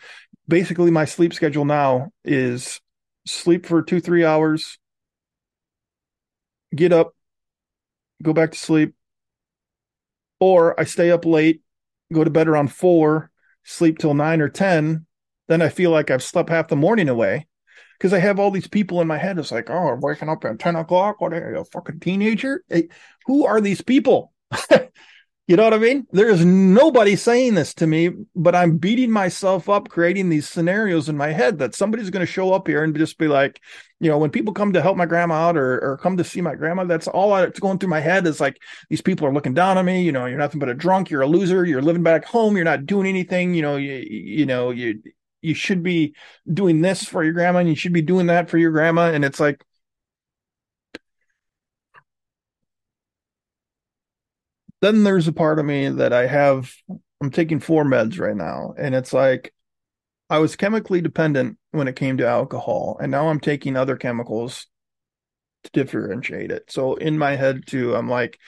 Basically, 0.47 0.91
my 0.91 1.05
sleep 1.05 1.33
schedule 1.33 1.65
now 1.65 2.09
is 2.25 2.81
sleep 3.25 3.65
for 3.65 3.81
two, 3.81 4.01
three 4.01 4.25
hours, 4.25 4.77
get 6.75 6.93
up, 6.93 7.15
go 8.21 8.33
back 8.33 8.51
to 8.51 8.57
sleep, 8.57 8.95
or 10.39 10.79
I 10.79 10.83
stay 10.83 11.11
up 11.11 11.25
late, 11.25 11.61
go 12.13 12.23
to 12.23 12.29
bed 12.29 12.47
around 12.47 12.71
four, 12.71 13.31
sleep 13.63 13.97
till 13.97 14.13
nine 14.13 14.41
or 14.41 14.49
10. 14.49 15.05
Then 15.47 15.61
I 15.61 15.69
feel 15.69 15.91
like 15.91 16.11
I've 16.11 16.23
slept 16.23 16.49
half 16.49 16.67
the 16.67 16.75
morning 16.75 17.09
away 17.09 17.47
because 17.97 18.13
I 18.13 18.19
have 18.19 18.39
all 18.39 18.51
these 18.51 18.67
people 18.67 19.01
in 19.01 19.07
my 19.07 19.17
head. 19.17 19.37
It's 19.39 19.51
like, 19.51 19.69
oh, 19.69 19.89
I'm 19.89 19.99
waking 20.01 20.29
up 20.29 20.45
at 20.45 20.59
10 20.59 20.75
o'clock. 20.75 21.19
What 21.21 21.33
are 21.33 21.51
you, 21.51 21.59
a 21.59 21.65
fucking 21.65 21.99
teenager? 21.99 22.63
Hey, 22.69 22.89
who 23.25 23.45
are 23.45 23.59
these 23.59 23.81
people? 23.81 24.33
You 25.49 25.55
know 25.55 25.63
what 25.63 25.73
I 25.73 25.79
mean? 25.79 26.05
There's 26.11 26.45
nobody 26.45 27.15
saying 27.15 27.55
this 27.55 27.73
to 27.73 27.87
me, 27.87 28.11
but 28.35 28.53
I'm 28.53 28.77
beating 28.77 29.09
myself 29.09 29.67
up 29.67 29.89
creating 29.89 30.29
these 30.29 30.47
scenarios 30.47 31.09
in 31.09 31.17
my 31.17 31.31
head 31.31 31.57
that 31.57 31.73
somebody's 31.73 32.11
going 32.11 32.23
to 32.23 32.31
show 32.31 32.53
up 32.53 32.67
here 32.67 32.83
and 32.83 32.95
just 32.95 33.17
be 33.17 33.27
like, 33.27 33.59
you 33.99 34.11
know, 34.11 34.19
when 34.19 34.29
people 34.29 34.53
come 34.53 34.73
to 34.73 34.81
help 34.83 34.95
my 34.95 35.07
grandma 35.07 35.47
out 35.47 35.57
or, 35.57 35.79
or 35.83 35.97
come 35.97 36.17
to 36.17 36.23
see 36.23 36.39
my 36.39 36.53
grandma, 36.53 36.83
that's 36.83 37.07
all 37.07 37.35
that's 37.35 37.59
going 37.59 37.79
through 37.79 37.89
my 37.89 37.99
head 37.99 38.27
is 38.27 38.39
like, 38.39 38.61
these 38.91 39.01
people 39.01 39.25
are 39.25 39.33
looking 39.33 39.55
down 39.55 39.79
on 39.79 39.85
me. 39.85 40.03
You 40.03 40.11
know, 40.11 40.27
you're 40.27 40.37
nothing 40.37 40.59
but 40.59 40.69
a 40.69 40.75
drunk. 40.75 41.09
You're 41.09 41.23
a 41.23 41.27
loser. 41.27 41.65
You're 41.65 41.81
living 41.81 42.03
back 42.03 42.25
home. 42.25 42.55
You're 42.55 42.63
not 42.63 42.85
doing 42.85 43.07
anything. 43.07 43.55
You 43.55 43.63
know, 43.63 43.77
you, 43.77 44.05
you 44.07 44.45
know, 44.45 44.69
you, 44.69 45.01
you 45.41 45.55
should 45.55 45.81
be 45.81 46.13
doing 46.53 46.81
this 46.81 47.05
for 47.05 47.23
your 47.23 47.33
grandma 47.33 47.57
and 47.57 47.69
you 47.69 47.75
should 47.75 47.93
be 47.93 48.03
doing 48.03 48.27
that 48.27 48.51
for 48.51 48.59
your 48.59 48.69
grandma. 48.69 49.11
And 49.11 49.25
it's 49.25 49.39
like, 49.39 49.65
then 54.81 55.03
there's 55.03 55.27
a 55.27 55.33
part 55.33 55.59
of 55.59 55.65
me 55.65 55.89
that 55.89 56.13
I 56.13 56.25
have 56.25 56.73
I'm 57.21 57.31
taking 57.31 57.59
four 57.59 57.83
meds 57.83 58.19
right 58.19 58.35
now 58.35 58.73
and 58.77 58.95
it's 58.95 59.13
like 59.13 59.53
I 60.29 60.39
was 60.39 60.55
chemically 60.55 61.01
dependent 61.01 61.57
when 61.71 61.87
it 61.87 61.95
came 61.95 62.17
to 62.17 62.27
alcohol 62.27 62.97
and 63.01 63.11
now 63.11 63.29
I'm 63.29 63.39
taking 63.39 63.75
other 63.75 63.97
chemicals 63.97 64.67
to 65.65 65.71
differentiate 65.71 66.51
it. 66.51 66.71
So 66.71 66.95
in 66.95 67.17
my 67.17 67.35
head 67.35 67.63
too 67.67 67.95
I'm 67.95 68.09
like 68.09 68.39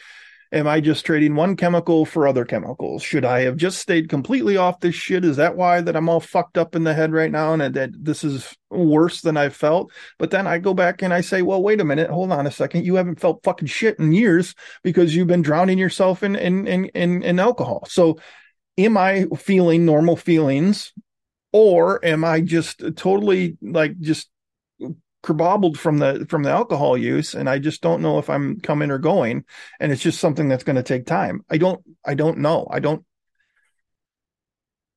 Am 0.54 0.68
I 0.68 0.82
just 0.82 1.06
trading 1.06 1.36
one 1.36 1.56
chemical 1.56 2.06
for 2.06 2.28
other 2.28 2.44
chemicals? 2.44 3.02
Should 3.02 3.24
I 3.24 3.42
have 3.42 3.56
just 3.56 3.80
stayed 3.80 4.10
completely 4.10 4.58
off 4.58 4.82
this 4.82 4.96
shit? 4.96 5.24
Is 5.24 5.38
that 5.38 5.56
why 5.56 5.80
that 5.80 5.96
I'm 5.96 6.10
all 6.10 6.20
fucked 6.20 6.58
up 6.58 6.76
in 6.76 6.84
the 6.84 6.94
head 6.94 7.14
right 7.14 7.32
now 7.32 7.54
and 7.54 7.74
that 7.74 7.92
this 7.98 8.26
is 8.26 8.54
worse 8.70 9.22
than 9.22 9.38
I've 9.38 9.56
felt? 9.56 9.94
But 10.20 10.32
then 10.32 10.48
I 10.48 10.58
go 10.58 10.74
back 10.74 11.02
and 11.02 11.14
I 11.14 11.22
say, 11.22 11.42
well, 11.42 11.64
wait 11.64 11.80
a 11.80 11.86
minute, 11.86 12.10
hold 12.10 12.34
on 12.34 12.48
a 12.48 12.52
second. 12.52 12.86
You 12.86 12.96
haven't 12.96 13.22
felt 13.22 13.44
fucking 13.44 13.70
shit 13.70 13.98
in 13.98 14.12
years 14.12 14.54
because 14.84 15.16
you've 15.16 15.28
been 15.28 15.42
drowning 15.42 15.78
yourself 15.78 16.22
in 16.22 16.36
in 16.36 16.68
in 16.68 16.86
in, 16.88 17.24
in 17.24 17.40
alcohol. 17.40 17.86
So 17.88 18.20
am 18.78 18.98
I 18.98 19.28
feeling 19.38 19.86
normal 19.86 20.18
feelings 20.18 20.92
or 21.54 22.04
am 22.06 22.26
I 22.26 22.42
just 22.42 22.84
totally 22.98 23.58
like 23.62 23.98
just 24.02 24.30
kerbobbled 25.24 25.78
from 25.78 26.00
the 26.00 26.26
from 26.30 26.44
the 26.44 26.50
alcohol 26.50 26.98
use 26.98 27.36
and 27.36 27.48
i 27.48 27.60
just 27.60 27.82
don't 27.82 28.02
know 28.02 28.18
if 28.18 28.30
i'm 28.30 28.60
coming 28.60 28.90
or 28.90 28.98
going 28.98 29.46
and 29.80 29.92
it's 29.92 30.02
just 30.02 30.20
something 30.20 30.48
that's 30.48 30.64
going 30.64 30.76
to 30.76 30.84
take 30.84 31.06
time. 31.06 31.44
I 31.50 31.58
don't 31.58 31.82
i 32.06 32.14
don't 32.14 32.40
know. 32.40 32.68
I 32.72 32.80
don't 32.80 33.06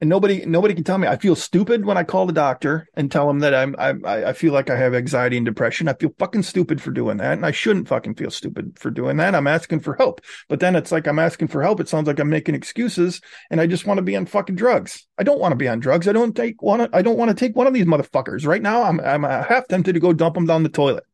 and 0.04 0.10
nobody 0.10 0.44
nobody 0.44 0.74
can 0.74 0.84
tell 0.84 0.98
me. 0.98 1.08
I 1.08 1.16
feel 1.16 1.34
stupid 1.34 1.86
when 1.86 1.96
I 1.96 2.04
call 2.04 2.26
the 2.26 2.32
doctor 2.34 2.86
and 2.92 3.10
tell 3.10 3.28
him 3.30 3.38
that 3.38 3.54
I'm 3.54 3.74
I 3.78 3.94
I 4.26 4.32
feel 4.34 4.52
like 4.52 4.68
I 4.68 4.76
have 4.76 4.94
anxiety 4.94 5.38
and 5.38 5.46
depression. 5.46 5.88
I 5.88 5.94
feel 5.94 6.12
fucking 6.18 6.42
stupid 6.42 6.82
for 6.82 6.90
doing 6.90 7.16
that, 7.16 7.32
and 7.32 7.46
I 7.46 7.52
shouldn't 7.52 7.88
fucking 7.88 8.16
feel 8.16 8.30
stupid 8.30 8.78
for 8.78 8.90
doing 8.90 9.16
that. 9.16 9.34
I'm 9.34 9.46
asking 9.46 9.80
for 9.80 9.94
help, 9.94 10.20
but 10.50 10.60
then 10.60 10.76
it's 10.76 10.92
like 10.92 11.06
I'm 11.06 11.18
asking 11.18 11.48
for 11.48 11.62
help. 11.62 11.80
It 11.80 11.88
sounds 11.88 12.06
like 12.06 12.18
I'm 12.18 12.28
making 12.28 12.54
excuses, 12.54 13.22
and 13.50 13.62
I 13.62 13.66
just 13.66 13.86
want 13.86 13.96
to 13.96 14.02
be 14.02 14.14
on 14.14 14.26
fucking 14.26 14.56
drugs. 14.56 15.06
I 15.16 15.22
don't 15.22 15.40
want 15.40 15.52
to 15.52 15.56
be 15.56 15.68
on 15.68 15.80
drugs. 15.80 16.06
I 16.06 16.12
don't 16.12 16.36
take 16.36 16.60
one. 16.60 16.86
I 16.92 17.00
don't 17.00 17.16
want 17.16 17.30
to 17.30 17.34
take 17.34 17.56
one 17.56 17.66
of 17.66 17.72
these 17.72 17.86
motherfuckers 17.86 18.46
right 18.46 18.60
now. 18.60 18.82
I'm 18.82 19.00
I'm 19.00 19.22
half 19.22 19.66
tempted 19.68 19.94
to 19.94 20.00
go 20.00 20.12
dump 20.12 20.34
them 20.34 20.44
down 20.44 20.64
the 20.64 20.68
toilet. 20.68 21.04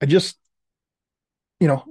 I 0.00 0.06
just, 0.06 0.38
you 1.58 1.68
know, 1.68 1.84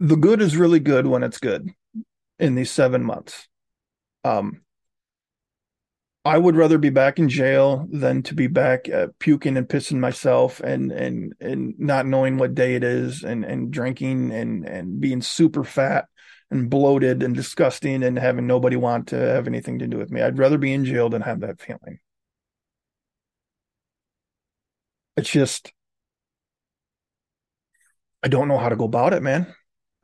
the 0.00 0.16
good 0.16 0.40
is 0.40 0.56
really 0.56 0.80
good 0.80 1.06
when 1.06 1.22
it's 1.22 1.38
good 1.38 1.70
in 2.38 2.54
these 2.54 2.70
seven 2.70 3.04
months. 3.04 3.46
Um, 4.24 4.62
I 6.24 6.36
would 6.36 6.56
rather 6.56 6.76
be 6.76 6.90
back 6.90 7.18
in 7.18 7.28
jail 7.28 7.86
than 7.90 8.22
to 8.24 8.34
be 8.34 8.46
back 8.46 8.88
uh, 8.90 9.08
puking 9.18 9.56
and 9.56 9.66
pissing 9.66 9.98
myself 9.98 10.60
and 10.60 10.92
and 10.92 11.34
and 11.40 11.74
not 11.78 12.06
knowing 12.06 12.36
what 12.36 12.54
day 12.54 12.74
it 12.74 12.84
is 12.84 13.24
and 13.24 13.44
and 13.44 13.70
drinking 13.70 14.30
and 14.30 14.66
and 14.66 15.00
being 15.00 15.22
super 15.22 15.64
fat 15.64 16.06
and 16.50 16.68
bloated 16.68 17.22
and 17.22 17.34
disgusting 17.34 18.02
and 18.02 18.18
having 18.18 18.46
nobody 18.46 18.76
want 18.76 19.08
to 19.08 19.16
have 19.16 19.46
anything 19.46 19.78
to 19.78 19.86
do 19.86 19.96
with 19.96 20.10
me. 20.10 20.20
I'd 20.20 20.38
rather 20.38 20.58
be 20.58 20.72
in 20.74 20.84
jail 20.84 21.08
than 21.08 21.22
have 21.22 21.40
that 21.40 21.60
feeling. 21.60 22.00
It's 25.16 25.30
just 25.30 25.72
I 28.22 28.28
don't 28.28 28.48
know 28.48 28.58
how 28.58 28.68
to 28.68 28.76
go 28.76 28.84
about 28.84 29.12
it, 29.14 29.22
man. 29.22 29.54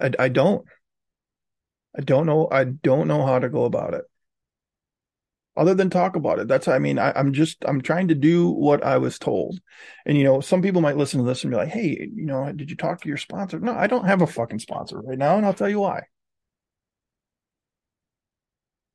I 0.01 0.11
I 0.19 0.29
don't. 0.29 0.65
I 1.97 2.03
don't 2.03 2.27
know. 2.27 2.49
I 2.51 2.65
don't 2.65 3.09
know 3.09 3.25
how 3.27 3.39
to 3.39 3.49
go 3.49 3.65
about 3.65 3.95
it 3.95 4.05
other 5.57 5.75
than 5.75 5.91
talk 5.91 6.17
about 6.17 6.39
it. 6.39 6.49
That's, 6.49 6.69
I 6.69 6.79
mean, 6.79 6.99
I, 6.99 7.19
am 7.19 7.33
just, 7.33 7.65
I'm 7.67 7.81
trying 7.81 8.09
to 8.09 8.15
do 8.15 8.51
what 8.51 8.85
I 8.85 8.99
was 8.99 9.19
told. 9.19 9.59
And, 10.05 10.17
you 10.17 10.25
know, 10.25 10.41
some 10.41 10.61
people 10.61 10.83
might 10.83 10.99
listen 10.99 11.19
to 11.21 11.27
this 11.27 11.45
and 11.45 11.51
be 11.51 11.57
like, 11.57 11.71
hey, 11.71 12.09
you 12.15 12.27
know, 12.27 12.53
did 12.53 12.71
you 12.71 12.77
talk 12.77 13.01
to 13.01 13.09
your 13.09 13.17
sponsor? 13.17 13.59
No, 13.59 13.73
I 13.73 13.87
don't 13.87 14.05
have 14.05 14.23
a 14.23 14.27
fucking 14.27 14.59
sponsor 14.59 15.01
right 15.01 15.19
now. 15.19 15.37
And 15.37 15.47
I'll 15.47 15.55
tell 15.55 15.69
you 15.69 15.81
why. 15.81 16.03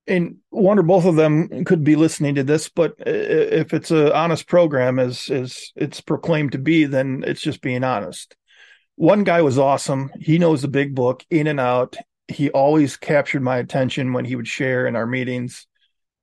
And 0.08 0.38
one 0.50 0.78
or 0.78 0.84
both 0.84 1.06
of 1.06 1.16
them 1.16 1.64
could 1.66 1.84
be 1.84 1.96
listening 1.96 2.36
to 2.36 2.44
this, 2.44 2.70
but 2.70 2.96
if 2.98 3.74
it's 3.74 3.92
an 3.92 4.12
honest 4.12 4.48
program 4.48 5.00
as, 5.00 5.30
as 5.30 5.72
it's 5.76 6.02
proclaimed 6.02 6.52
to 6.52 6.58
be, 6.58 6.86
then 6.86 7.24
it's 7.26 7.42
just 7.42 7.62
being 7.62 7.84
honest. 7.84 8.36
One 9.02 9.24
guy 9.24 9.42
was 9.42 9.58
awesome. 9.58 10.12
He 10.20 10.38
knows 10.38 10.62
the 10.62 10.68
big 10.68 10.94
book 10.94 11.26
in 11.30 11.48
and 11.48 11.60
out. 11.60 11.96
He 12.28 12.52
always 12.52 12.98
captured 12.98 13.42
my 13.42 13.58
attention 13.58 14.14
when 14.14 14.26
he 14.26 14.36
would 14.36 14.48
share 14.48 14.86
in 14.86 14.96
our 14.96 15.08
meetings 15.08 15.68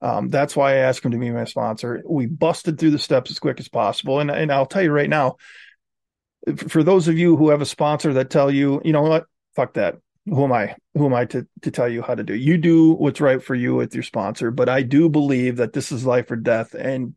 um, 0.01 0.29
that's 0.29 0.55
why 0.55 0.73
I 0.73 0.77
asked 0.77 1.03
him 1.03 1.11
to 1.11 1.17
be 1.17 1.29
my 1.29 1.43
sponsor. 1.43 2.01
We 2.07 2.25
busted 2.25 2.79
through 2.79 2.91
the 2.91 2.99
steps 2.99 3.31
as 3.31 3.39
quick 3.39 3.59
as 3.59 3.67
possible. 3.67 4.19
And, 4.19 4.31
and 4.31 4.51
I'll 4.51 4.65
tell 4.65 4.81
you 4.81 4.91
right 4.91 5.09
now, 5.09 5.35
for 6.67 6.83
those 6.83 7.07
of 7.07 7.17
you 7.17 7.35
who 7.35 7.49
have 7.49 7.61
a 7.61 7.65
sponsor 7.65 8.13
that 8.13 8.29
tell 8.29 8.49
you, 8.49 8.81
you 8.85 8.93
know 8.93 9.01
what, 9.01 9.25
fuck 9.55 9.73
that. 9.73 9.97
Who 10.25 10.43
am 10.43 10.53
I? 10.53 10.75
Who 10.93 11.05
am 11.05 11.13
I 11.13 11.25
to, 11.25 11.47
to 11.63 11.71
tell 11.71 11.89
you 11.89 12.01
how 12.01 12.15
to 12.15 12.23
do? 12.23 12.35
You 12.35 12.57
do 12.57 12.93
what's 12.93 13.19
right 13.19 13.43
for 13.43 13.55
you 13.55 13.75
with 13.75 13.93
your 13.93 14.03
sponsor. 14.03 14.51
But 14.51 14.69
I 14.69 14.83
do 14.83 15.09
believe 15.09 15.57
that 15.57 15.73
this 15.73 15.91
is 15.91 16.05
life 16.05 16.31
or 16.31 16.35
death. 16.35 16.75
And 16.75 17.15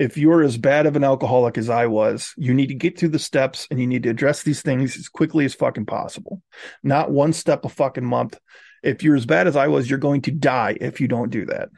if 0.00 0.16
you're 0.16 0.42
as 0.42 0.56
bad 0.56 0.86
of 0.86 0.96
an 0.96 1.04
alcoholic 1.04 1.58
as 1.58 1.70
I 1.70 1.86
was, 1.86 2.34
you 2.36 2.54
need 2.54 2.68
to 2.68 2.74
get 2.74 2.98
through 2.98 3.10
the 3.10 3.18
steps 3.18 3.68
and 3.70 3.78
you 3.78 3.86
need 3.86 4.02
to 4.04 4.10
address 4.10 4.42
these 4.42 4.62
things 4.62 4.96
as 4.96 5.08
quickly 5.08 5.44
as 5.44 5.54
fucking 5.54 5.86
possible. 5.86 6.42
Not 6.82 7.10
one 7.12 7.32
step 7.32 7.64
a 7.64 7.68
fucking 7.68 8.04
month 8.04 8.38
if 8.82 9.02
you're 9.02 9.16
as 9.16 9.26
bad 9.26 9.46
as 9.46 9.56
I 9.56 9.68
was, 9.68 9.88
you're 9.88 9.98
going 9.98 10.22
to 10.22 10.30
die 10.30 10.76
if 10.80 11.00
you 11.00 11.08
don't 11.08 11.30
do 11.30 11.46
that. 11.46 11.68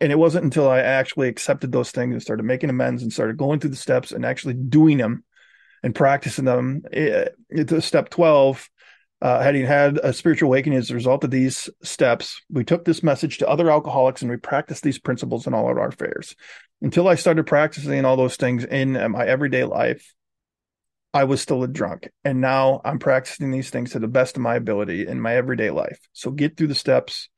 And 0.00 0.12
it 0.12 0.18
wasn't 0.18 0.44
until 0.44 0.68
I 0.68 0.80
actually 0.80 1.28
accepted 1.28 1.72
those 1.72 1.90
things 1.90 2.12
and 2.12 2.22
started 2.22 2.42
making 2.42 2.70
amends 2.70 3.02
and 3.02 3.12
started 3.12 3.36
going 3.36 3.60
through 3.60 3.70
the 3.70 3.76
steps 3.76 4.12
and 4.12 4.26
actually 4.26 4.54
doing 4.54 4.98
them 4.98 5.24
and 5.82 5.94
practicing 5.94 6.44
them. 6.44 6.82
Eh, 6.92 7.08
eh, 7.08 7.28
it, 7.48 7.72
it, 7.72 7.80
step 7.82 8.10
12, 8.10 8.68
uh, 9.24 9.42
having 9.42 9.64
had 9.64 9.98
a 10.02 10.12
spiritual 10.12 10.48
awakening 10.48 10.78
as 10.78 10.90
a 10.90 10.94
result 10.94 11.24
of 11.24 11.30
these 11.30 11.70
steps, 11.82 12.42
we 12.50 12.62
took 12.62 12.84
this 12.84 13.02
message 13.02 13.38
to 13.38 13.48
other 13.48 13.70
alcoholics 13.70 14.20
and 14.20 14.30
we 14.30 14.36
practiced 14.36 14.82
these 14.82 14.98
principles 14.98 15.46
in 15.46 15.54
all 15.54 15.70
of 15.70 15.78
our 15.78 15.88
affairs. 15.88 16.36
Until 16.82 17.08
I 17.08 17.14
started 17.14 17.46
practicing 17.46 18.04
all 18.04 18.18
those 18.18 18.36
things 18.36 18.66
in 18.66 18.92
my 19.10 19.24
everyday 19.24 19.64
life, 19.64 20.14
I 21.14 21.24
was 21.24 21.40
still 21.40 21.62
a 21.62 21.68
drunk. 21.68 22.10
And 22.22 22.42
now 22.42 22.82
I'm 22.84 22.98
practicing 22.98 23.50
these 23.50 23.70
things 23.70 23.92
to 23.92 23.98
the 23.98 24.08
best 24.08 24.36
of 24.36 24.42
my 24.42 24.56
ability 24.56 25.06
in 25.06 25.22
my 25.22 25.36
everyday 25.36 25.70
life. 25.70 25.98
So 26.12 26.30
get 26.30 26.58
through 26.58 26.66
the 26.66 26.74
steps 26.74 27.30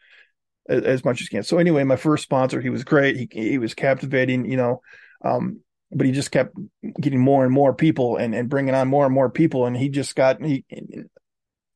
as, 0.69 0.83
as 0.83 1.05
much 1.05 1.21
as 1.21 1.31
you 1.31 1.37
can. 1.37 1.45
So 1.45 1.59
anyway, 1.59 1.85
my 1.85 1.95
first 1.95 2.25
sponsor, 2.25 2.61
he 2.61 2.71
was 2.71 2.83
great. 2.83 3.17
He, 3.17 3.29
he 3.31 3.59
was 3.59 3.75
captivating, 3.75 4.51
you 4.51 4.57
know, 4.57 4.81
um, 5.25 5.61
but 5.93 6.05
he 6.05 6.11
just 6.11 6.33
kept 6.33 6.57
getting 7.01 7.21
more 7.21 7.45
and 7.45 7.53
more 7.53 7.73
people 7.73 8.17
and, 8.17 8.35
and 8.35 8.49
bringing 8.49 8.75
on 8.75 8.89
more 8.89 9.05
and 9.05 9.15
more 9.15 9.31
people. 9.31 9.67
And 9.67 9.77
he 9.77 9.89
just 9.89 10.17
got, 10.17 10.45
he, 10.45 10.65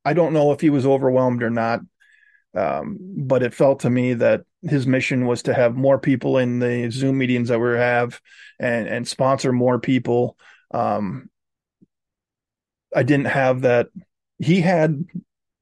I 0.03 0.13
don't 0.13 0.33
know 0.33 0.51
if 0.51 0.61
he 0.61 0.69
was 0.69 0.85
overwhelmed 0.85 1.43
or 1.43 1.49
not. 1.49 1.81
Um, 2.53 2.97
but 2.99 3.43
it 3.43 3.53
felt 3.53 3.81
to 3.81 3.89
me 3.89 4.15
that 4.15 4.41
his 4.61 4.85
mission 4.85 5.25
was 5.25 5.43
to 5.43 5.53
have 5.53 5.75
more 5.75 5.97
people 5.97 6.37
in 6.37 6.59
the 6.59 6.89
Zoom 6.91 7.17
meetings 7.17 7.47
that 7.47 7.59
we 7.59 7.69
have 7.77 8.19
and, 8.59 8.87
and 8.87 9.07
sponsor 9.07 9.53
more 9.53 9.79
people. 9.79 10.37
Um, 10.71 11.29
I 12.93 13.03
didn't 13.03 13.27
have 13.27 13.61
that. 13.61 13.87
He 14.37 14.59
had 14.59 15.05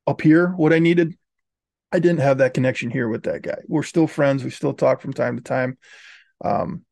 up 0.08 0.22
here 0.22 0.50
what 0.50 0.74
I 0.74 0.80
needed. 0.80 1.16
I 1.92 2.00
didn't 2.00 2.22
have 2.22 2.40
that 2.40 2.54
connection 2.54 2.90
here 2.90 3.08
with 3.08 3.24
that 3.24 3.44
guy. 3.44 3.60
We're 3.68 3.84
still 3.84 4.08
friends. 4.08 4.44
We 4.44 4.50
still 4.50 4.74
talk 4.74 5.02
from 5.02 5.14
time 5.14 5.38
to 5.38 5.44
time. 5.44 5.78
Um, 6.44 6.86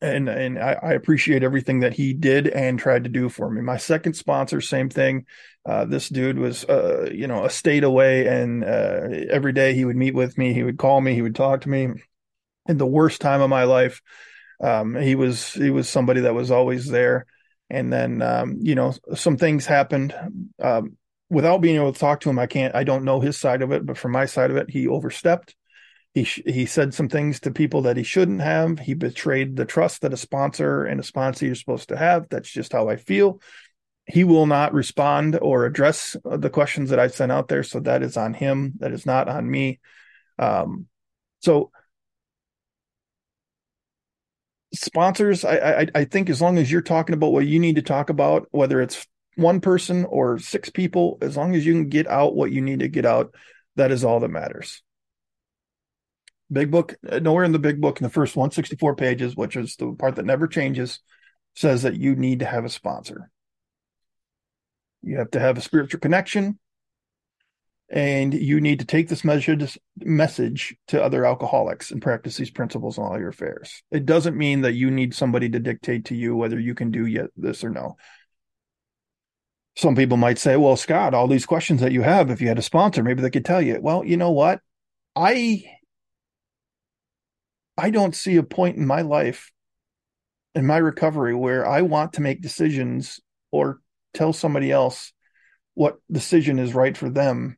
and 0.00 0.28
and 0.28 0.58
I, 0.58 0.78
I, 0.82 0.92
appreciate 0.92 1.42
everything 1.42 1.80
that 1.80 1.92
he 1.92 2.14
did 2.14 2.48
and 2.48 2.78
tried 2.78 3.04
to 3.04 3.10
do 3.10 3.28
for 3.28 3.50
me. 3.50 3.60
My 3.60 3.76
second 3.76 4.14
sponsor, 4.14 4.60
same 4.60 4.88
thing. 4.88 5.26
Uh, 5.66 5.84
this 5.84 6.08
dude 6.08 6.38
was, 6.38 6.64
uh, 6.64 7.10
you 7.12 7.26
know, 7.26 7.44
a 7.44 7.50
state 7.50 7.84
away, 7.84 8.26
and 8.26 8.64
uh, 8.64 9.08
every 9.30 9.52
day 9.52 9.74
he 9.74 9.84
would 9.84 9.96
meet 9.96 10.14
with 10.14 10.38
me. 10.38 10.54
He 10.54 10.62
would 10.62 10.78
call 10.78 11.00
me. 11.00 11.14
He 11.14 11.22
would 11.22 11.34
talk 11.34 11.62
to 11.62 11.68
me. 11.68 11.88
In 12.68 12.78
the 12.78 12.86
worst 12.86 13.20
time 13.20 13.40
of 13.40 13.50
my 13.50 13.64
life, 13.64 14.00
um, 14.62 14.94
he 14.94 15.14
was 15.14 15.52
he 15.52 15.70
was 15.70 15.88
somebody 15.88 16.22
that 16.22 16.34
was 16.34 16.50
always 16.50 16.86
there 16.86 17.26
and 17.70 17.92
then 17.92 18.20
um, 18.20 18.58
you 18.60 18.74
know 18.74 18.92
some 19.14 19.36
things 19.36 19.64
happened 19.64 20.14
um, 20.60 20.96
without 21.30 21.60
being 21.60 21.76
able 21.76 21.92
to 21.92 21.98
talk 21.98 22.20
to 22.20 22.28
him 22.28 22.38
i 22.38 22.46
can't 22.46 22.74
i 22.74 22.84
don't 22.84 23.04
know 23.04 23.20
his 23.20 23.38
side 23.38 23.62
of 23.62 23.72
it 23.72 23.86
but 23.86 23.96
from 23.96 24.12
my 24.12 24.26
side 24.26 24.50
of 24.50 24.56
it 24.56 24.68
he 24.68 24.88
overstepped 24.88 25.54
he 26.14 26.24
sh- 26.24 26.42
he 26.44 26.66
said 26.66 26.92
some 26.92 27.08
things 27.08 27.40
to 27.40 27.50
people 27.50 27.82
that 27.82 27.96
he 27.96 28.02
shouldn't 28.02 28.40
have. 28.40 28.78
He 28.80 28.94
betrayed 28.94 29.56
the 29.56 29.64
trust 29.64 30.02
that 30.02 30.12
a 30.12 30.16
sponsor 30.16 30.84
and 30.84 30.98
a 30.98 31.04
sponsor 31.04 31.46
is 31.46 31.60
supposed 31.60 31.88
to 31.90 31.96
have. 31.96 32.28
That's 32.28 32.50
just 32.50 32.72
how 32.72 32.88
i 32.88 32.96
feel. 32.96 33.40
He 34.06 34.24
will 34.24 34.46
not 34.46 34.74
respond 34.74 35.38
or 35.40 35.66
address 35.66 36.16
the 36.24 36.50
questions 36.50 36.90
that 36.90 36.98
i 36.98 37.06
sent 37.06 37.30
out 37.30 37.46
there. 37.48 37.62
So 37.62 37.78
that 37.80 38.02
is 38.02 38.16
on 38.16 38.34
him. 38.34 38.72
That 38.78 38.92
is 38.92 39.06
not 39.06 39.28
on 39.28 39.48
me. 39.48 39.78
Um, 40.38 40.86
so 41.40 41.70
sponsors, 44.74 45.44
I, 45.44 45.80
I, 45.82 45.86
I 45.94 46.04
think 46.04 46.28
as 46.28 46.42
long 46.42 46.58
as 46.58 46.70
you're 46.72 46.82
talking 46.82 47.14
about 47.14 47.32
what 47.32 47.46
you 47.46 47.60
need 47.60 47.76
to 47.76 47.82
talk 47.82 48.10
about, 48.10 48.48
whether 48.50 48.80
it's 48.80 49.06
one 49.36 49.60
person 49.60 50.04
or 50.06 50.38
six 50.40 50.70
people, 50.70 51.18
as 51.22 51.36
long 51.36 51.54
as 51.54 51.64
you 51.64 51.72
can 51.72 51.88
get 51.88 52.08
out 52.08 52.34
what 52.34 52.50
you 52.50 52.62
need 52.62 52.80
to 52.80 52.88
get 52.88 53.06
out, 53.06 53.34
that 53.76 53.92
is 53.92 54.04
all 54.04 54.18
that 54.20 54.28
matters. 54.28 54.82
Big 56.52 56.70
book, 56.70 56.96
uh, 57.08 57.18
nowhere 57.18 57.44
in 57.44 57.52
the 57.52 57.58
big 57.58 57.80
book 57.80 58.00
in 58.00 58.04
the 58.04 58.10
first 58.10 58.36
164 58.36 58.96
pages, 58.96 59.36
which 59.36 59.56
is 59.56 59.76
the 59.76 59.92
part 59.92 60.16
that 60.16 60.26
never 60.26 60.48
changes, 60.48 61.00
says 61.54 61.82
that 61.82 61.96
you 61.96 62.16
need 62.16 62.40
to 62.40 62.46
have 62.46 62.64
a 62.64 62.68
sponsor. 62.68 63.30
You 65.02 65.18
have 65.18 65.30
to 65.32 65.40
have 65.40 65.56
a 65.56 65.62
spiritual 65.62 66.00
connection 66.00 66.58
and 67.90 68.32
you 68.32 68.60
need 68.60 68.78
to 68.78 68.84
take 68.84 69.08
this 69.08 69.24
message 69.24 69.78
message 69.98 70.76
to 70.88 71.02
other 71.02 71.26
alcoholics 71.26 71.90
and 71.90 72.00
practice 72.00 72.36
these 72.36 72.50
principles 72.50 72.96
in 72.96 73.04
all 73.04 73.18
your 73.18 73.30
affairs. 73.30 73.82
It 73.90 74.06
doesn't 74.06 74.36
mean 74.36 74.60
that 74.60 74.74
you 74.74 74.90
need 74.90 75.14
somebody 75.14 75.48
to 75.50 75.58
dictate 75.58 76.06
to 76.06 76.14
you 76.14 76.36
whether 76.36 76.58
you 76.58 76.74
can 76.74 76.92
do 76.92 77.04
yet 77.04 77.30
this 77.36 77.64
or 77.64 77.70
no. 77.70 77.96
Some 79.76 79.96
people 79.96 80.16
might 80.16 80.38
say, 80.38 80.56
"Well, 80.56 80.76
Scott, 80.76 81.14
all 81.14 81.26
these 81.26 81.46
questions 81.46 81.80
that 81.80 81.92
you 81.92 82.02
have, 82.02 82.30
if 82.30 82.40
you 82.40 82.48
had 82.48 82.58
a 82.58 82.62
sponsor, 82.62 83.02
maybe 83.02 83.22
they 83.22 83.30
could 83.30 83.44
tell 83.44 83.62
you." 83.62 83.80
Well, 83.80 84.04
you 84.04 84.16
know 84.16 84.30
what? 84.30 84.60
I 85.16 85.64
I 87.80 87.88
don't 87.88 88.14
see 88.14 88.36
a 88.36 88.42
point 88.42 88.76
in 88.76 88.86
my 88.86 89.00
life 89.00 89.50
in 90.54 90.66
my 90.66 90.76
recovery 90.76 91.34
where 91.34 91.66
I 91.66 91.80
want 91.80 92.14
to 92.14 92.20
make 92.20 92.42
decisions 92.42 93.20
or 93.50 93.80
tell 94.12 94.34
somebody 94.34 94.70
else 94.70 95.14
what 95.72 95.96
decision 96.12 96.58
is 96.58 96.74
right 96.74 96.94
for 96.94 97.08
them 97.08 97.56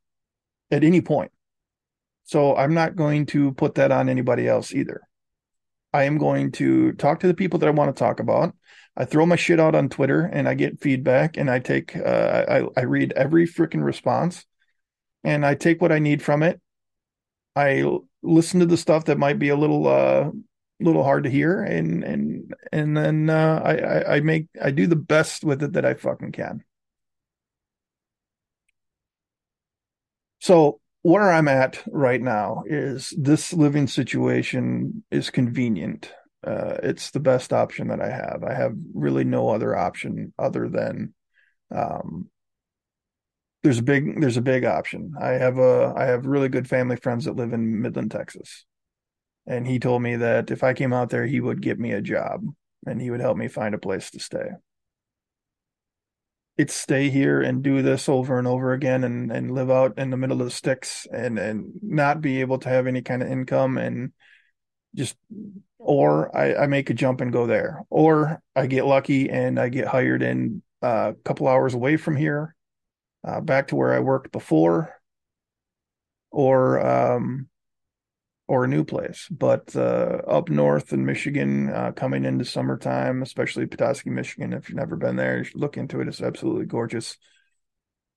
at 0.71 0.85
any 0.85 1.01
point. 1.01 1.33
So 2.23 2.55
I'm 2.55 2.73
not 2.73 2.95
going 2.95 3.27
to 3.27 3.51
put 3.53 3.75
that 3.75 3.91
on 3.91 4.09
anybody 4.09 4.47
else 4.47 4.73
either. 4.73 5.01
I 5.93 6.05
am 6.05 6.19
going 6.19 6.53
to 6.53 6.93
talk 6.93 7.19
to 7.21 7.27
the 7.27 7.35
people 7.35 7.59
that 7.59 7.69
I 7.69 7.73
want 7.73 7.95
to 7.95 7.99
talk 7.99 8.21
about. 8.21 8.55
I 8.97 9.05
throw 9.07 9.27
my 9.27 9.37
shit 9.37 9.59
out 9.59 9.75
on 9.75 9.89
Twitter 9.89 10.23
and 10.23 10.49
I 10.49 10.55
get 10.55 10.81
feedback 10.81 11.37
and 11.37 11.51
I 11.51 11.59
take 11.59 11.97
uh, 11.97 12.45
I 12.49 12.63
I 12.77 12.85
read 12.85 13.13
every 13.17 13.49
freaking 13.49 13.83
response 13.83 14.45
and 15.25 15.45
I 15.45 15.57
take 15.57 15.83
what 15.83 15.91
I 15.91 15.99
need 15.99 16.23
from 16.23 16.45
it. 16.45 16.62
I 17.55 17.85
listen 18.23 18.61
to 18.61 18.67
the 18.67 18.77
stuff 18.77 19.07
that 19.07 19.19
might 19.19 19.39
be 19.39 19.49
a 19.51 19.57
little 19.57 19.87
uh 19.87 20.31
little 20.81 21.05
hard 21.05 21.25
to 21.25 21.31
hear 21.31 21.63
and 21.63 22.03
and 22.03 22.55
and 22.73 22.97
then 22.97 23.31
uh, 23.31 23.61
I, 23.65 23.77
I 23.77 24.17
I 24.17 24.21
make 24.21 24.49
I 24.61 24.71
do 24.71 24.87
the 24.87 24.97
best 24.97 25.45
with 25.45 25.63
it 25.63 25.75
that 25.75 25.85
I 25.85 25.95
fucking 25.95 26.33
can. 26.33 26.65
So 30.41 30.81
where 31.03 31.31
I'm 31.31 31.49
at 31.49 31.83
right 31.87 32.21
now 32.21 32.63
is 32.67 33.15
this 33.17 33.53
living 33.53 33.87
situation 33.87 35.05
is 35.11 35.31
convenient. 35.31 36.13
Uh, 36.45 36.79
it's 36.83 37.11
the 37.11 37.21
best 37.21 37.53
option 37.53 37.89
that 37.89 38.01
I 38.01 38.11
have. 38.11 38.43
I 38.45 38.55
have 38.55 38.75
really 38.95 39.25
no 39.25 39.49
other 39.49 39.77
option 39.77 40.33
other 40.39 40.69
than 40.69 41.15
um, 41.73 42.29
there's 43.63 43.79
a 43.79 43.83
big 43.83 44.21
there's 44.21 44.37
a 44.37 44.43
big 44.43 44.65
option. 44.65 45.15
I 45.21 45.31
have 45.31 45.59
a 45.59 45.95
I 45.97 46.05
have 46.07 46.27
really 46.27 46.49
good 46.49 46.69
family 46.69 46.97
friends 46.97 47.25
that 47.25 47.37
live 47.37 47.53
in 47.53 47.81
Midland, 47.81 48.11
Texas. 48.11 48.65
and 49.47 49.67
he 49.67 49.79
told 49.79 50.03
me 50.03 50.17
that 50.17 50.51
if 50.51 50.63
I 50.65 50.75
came 50.75 50.93
out 50.93 51.11
there, 51.11 51.27
he 51.27 51.41
would 51.41 51.63
get 51.63 51.79
me 51.79 51.93
a 51.93 52.03
job 52.03 52.45
and 52.87 53.01
he 53.01 53.11
would 53.11 53.21
help 53.21 53.37
me 53.37 53.49
find 53.49 53.75
a 53.75 53.79
place 53.79 54.11
to 54.11 54.21
stay. 54.21 54.51
It's 56.59 56.75
stay 56.75 57.09
here 57.09 57.41
and 57.41 57.63
do 57.63 57.83
this 57.83 58.09
over 58.09 58.39
and 58.39 58.47
over 58.47 58.73
again 58.73 59.05
and 59.05 59.31
and 59.33 59.53
live 59.53 59.71
out 59.71 59.99
in 59.99 60.11
the 60.11 60.17
middle 60.17 60.41
of 60.41 60.47
the 60.47 60.51
sticks 60.51 61.07
and 61.13 61.39
and 61.39 61.73
not 61.83 62.21
be 62.21 62.41
able 62.41 62.59
to 62.59 62.69
have 62.69 62.87
any 62.87 63.03
kind 63.03 63.23
of 63.23 63.31
income 63.31 63.79
and 63.79 64.13
just 64.95 65.17
or 65.79 66.37
I, 66.37 66.65
I 66.65 66.67
make 66.67 66.91
a 66.91 66.95
jump 66.95 67.21
and 67.21 67.33
go 67.33 67.47
there 67.47 67.83
or 67.91 68.43
I 68.55 68.67
get 68.67 68.87
lucky 68.87 69.31
and 69.31 69.59
I 69.59 69.69
get 69.69 69.89
hired 69.89 70.23
in 70.23 70.63
uh, 70.83 71.13
a 71.13 71.23
couple 71.25 71.49
hours 71.49 71.75
away 71.75 71.97
from 71.97 72.17
here 72.17 72.55
uh, 73.25 73.41
back 73.41 73.69
to 73.69 73.77
where 73.77 73.93
I 73.93 74.01
worked 74.01 74.33
before 74.33 75.01
or 76.31 76.85
um, 76.85 77.49
or 78.49 78.65
a 78.65 78.69
new 78.69 78.85
place. 78.85 79.29
But 79.31 79.75
uh, 79.77 80.23
up 80.27 80.49
north 80.49 80.93
in 80.93 81.07
Michigan, 81.07 81.71
uh, 81.71 81.93
coming 81.93 82.25
into 82.25 82.45
summertime, 82.45 83.23
especially 83.23 83.67
Petoskey, 83.67 84.11
Michigan, 84.11 84.53
if 84.53 84.69
you've 84.69 84.79
never 84.79 84.97
been 84.97 85.17
there, 85.17 85.39
you 85.39 85.45
should 85.45 85.61
look 85.61 85.77
into 85.77 86.01
it. 86.01 86.09
It's 86.09 86.23
absolutely 86.23 86.67
gorgeous. 86.67 87.17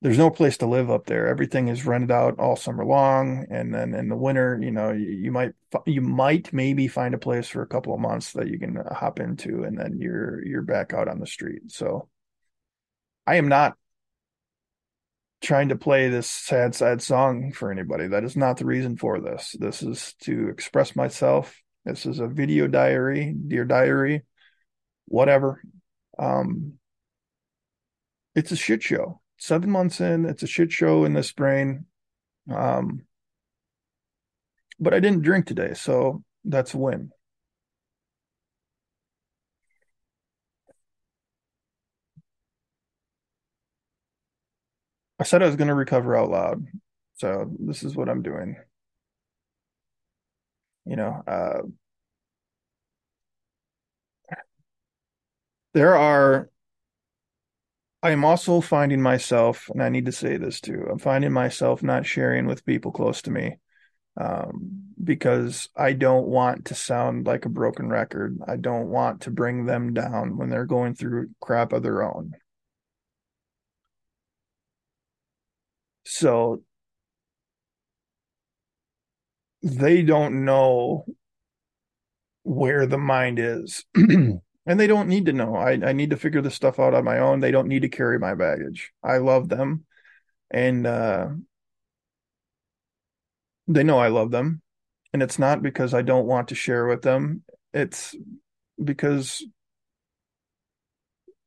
There's 0.01 0.17
no 0.17 0.29
place 0.29 0.57
to 0.57 0.67
live 0.67 0.91
up 0.91 1.05
there. 1.05 1.27
Everything 1.27 1.67
is 1.67 1.85
rented 1.85 2.11
out 2.11 2.37
all 2.37 2.55
summer 2.55 2.85
long, 2.85 3.45
and 3.49 3.73
then 3.73 3.93
in 3.95 4.09
the 4.09 4.15
winter, 4.15 4.59
you 4.61 4.71
know, 4.71 4.91
you, 4.91 5.09
you 5.09 5.31
might 5.31 5.53
you 5.85 6.01
might 6.01 6.51
maybe 6.53 6.87
find 6.87 7.15
a 7.15 7.19
place 7.19 7.47
for 7.47 7.61
a 7.61 7.67
couple 7.67 7.93
of 7.93 7.99
months 7.99 8.33
that 8.33 8.47
you 8.47 8.59
can 8.59 8.75
hop 8.91 9.19
into, 9.19 9.63
and 9.63 9.79
then 9.79 9.97
you're 9.99 10.45
you're 10.45 10.61
back 10.61 10.93
out 10.93 11.07
on 11.07 11.19
the 11.19 11.25
street. 11.25 11.71
So, 11.71 12.09
I 13.25 13.35
am 13.35 13.47
not 13.47 13.77
trying 15.45 15.69
to 15.69 15.75
play 15.75 16.09
this 16.09 16.29
sad, 16.29 16.73
sad 16.75 17.01
song 17.01 17.51
for 17.51 17.71
anybody. 17.71 18.07
That 18.07 18.23
is 18.23 18.35
not 18.35 18.57
the 18.57 18.65
reason 18.65 18.97
for 18.97 19.21
this. 19.21 19.55
This 19.59 19.83
is 19.83 20.15
to 20.21 20.49
express 20.49 20.95
myself. 20.95 21.61
This 21.85 22.05
is 22.05 22.19
a 22.19 22.27
video 22.27 22.67
diary, 22.67 23.35
dear 23.47 23.63
diary, 23.63 24.23
whatever. 25.05 25.61
Um, 26.17 26.73
it's 28.33 28.51
a 28.51 28.55
shit 28.55 28.81
show. 28.81 29.21
Seven 29.37 29.69
months 29.69 30.01
in, 30.01 30.25
it's 30.25 30.43
a 30.43 30.47
shit 30.47 30.71
show 30.71 31.05
in 31.05 31.13
this 31.13 31.31
brain. 31.31 31.85
Um, 32.51 33.05
but 34.79 34.93
I 34.93 34.99
didn't 34.99 35.21
drink 35.21 35.45
today, 35.45 35.73
so 35.75 36.23
that's 36.43 36.73
a 36.73 36.77
win. 36.77 37.11
Said 45.25 45.43
I 45.43 45.47
was 45.47 45.57
going 45.57 45.67
to 45.67 45.75
recover 45.75 46.15
out 46.15 46.29
loud. 46.29 46.65
So 47.15 47.51
this 47.59 47.83
is 47.83 47.95
what 47.95 48.09
I'm 48.09 48.21
doing. 48.21 48.55
You 50.85 50.95
know, 50.95 51.23
uh, 51.27 51.61
there 55.73 55.95
are, 55.95 56.49
I 58.03 58.11
am 58.11 58.23
also 58.23 58.61
finding 58.61 59.01
myself, 59.01 59.69
and 59.73 59.81
I 59.81 59.89
need 59.89 60.05
to 60.05 60.11
say 60.11 60.37
this 60.37 60.61
too, 60.61 60.87
I'm 60.91 60.99
finding 60.99 61.33
myself 61.33 61.81
not 61.81 62.05
sharing 62.05 62.45
with 62.45 62.65
people 62.65 62.91
close 62.91 63.21
to 63.23 63.31
me 63.31 63.57
um, 64.19 64.83
because 65.03 65.69
I 65.75 65.93
don't 65.93 66.27
want 66.27 66.65
to 66.65 66.75
sound 66.75 67.25
like 67.25 67.45
a 67.45 67.49
broken 67.49 67.89
record. 67.89 68.37
I 68.47 68.57
don't 68.57 68.89
want 68.89 69.21
to 69.21 69.31
bring 69.31 69.65
them 69.65 69.93
down 69.93 70.37
when 70.37 70.49
they're 70.49 70.65
going 70.65 70.95
through 70.95 71.31
crap 71.41 71.73
of 71.73 71.83
their 71.83 72.03
own. 72.03 72.33
So 76.05 76.61
they 79.61 80.03
don't 80.03 80.45
know 80.45 81.05
where 82.43 82.85
the 82.85 82.99
mind 82.99 83.39
is. 83.39 83.83
and 83.95 84.41
they 84.65 84.87
don't 84.87 85.09
need 85.09 85.25
to 85.25 85.33
know. 85.33 85.55
I, 85.55 85.71
I 85.71 85.93
need 85.93 86.11
to 86.11 86.17
figure 86.17 86.41
this 86.41 86.55
stuff 86.55 86.79
out 86.79 86.93
on 86.93 87.03
my 87.03 87.19
own. 87.19 87.39
They 87.39 87.51
don't 87.51 87.67
need 87.67 87.81
to 87.81 87.89
carry 87.89 88.19
my 88.19 88.35
baggage. 88.35 88.91
I 89.03 89.17
love 89.17 89.49
them. 89.49 89.85
And 90.51 90.85
uh, 90.85 91.29
they 93.67 93.83
know 93.83 93.97
I 93.97 94.09
love 94.09 94.31
them. 94.31 94.61
And 95.11 95.23
it's 95.23 95.39
not 95.39 95.63
because 95.63 95.93
I 95.93 96.03
don't 96.03 96.27
want 96.27 96.49
to 96.49 96.55
share 96.55 96.85
with 96.85 97.01
them. 97.01 97.43
It's 97.73 98.15
because 98.83 99.43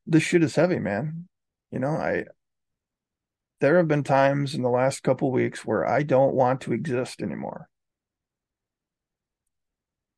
this 0.06 0.22
shit 0.22 0.42
is 0.42 0.56
heavy, 0.56 0.78
man. 0.78 1.28
You 1.70 1.78
know, 1.78 1.90
I 1.90 2.24
there 3.60 3.76
have 3.78 3.88
been 3.88 4.04
times 4.04 4.54
in 4.54 4.62
the 4.62 4.70
last 4.70 5.02
couple 5.02 5.30
weeks 5.32 5.64
where 5.64 5.86
I 5.86 6.02
don't 6.02 6.34
want 6.34 6.60
to 6.62 6.72
exist 6.72 7.22
anymore. 7.22 7.68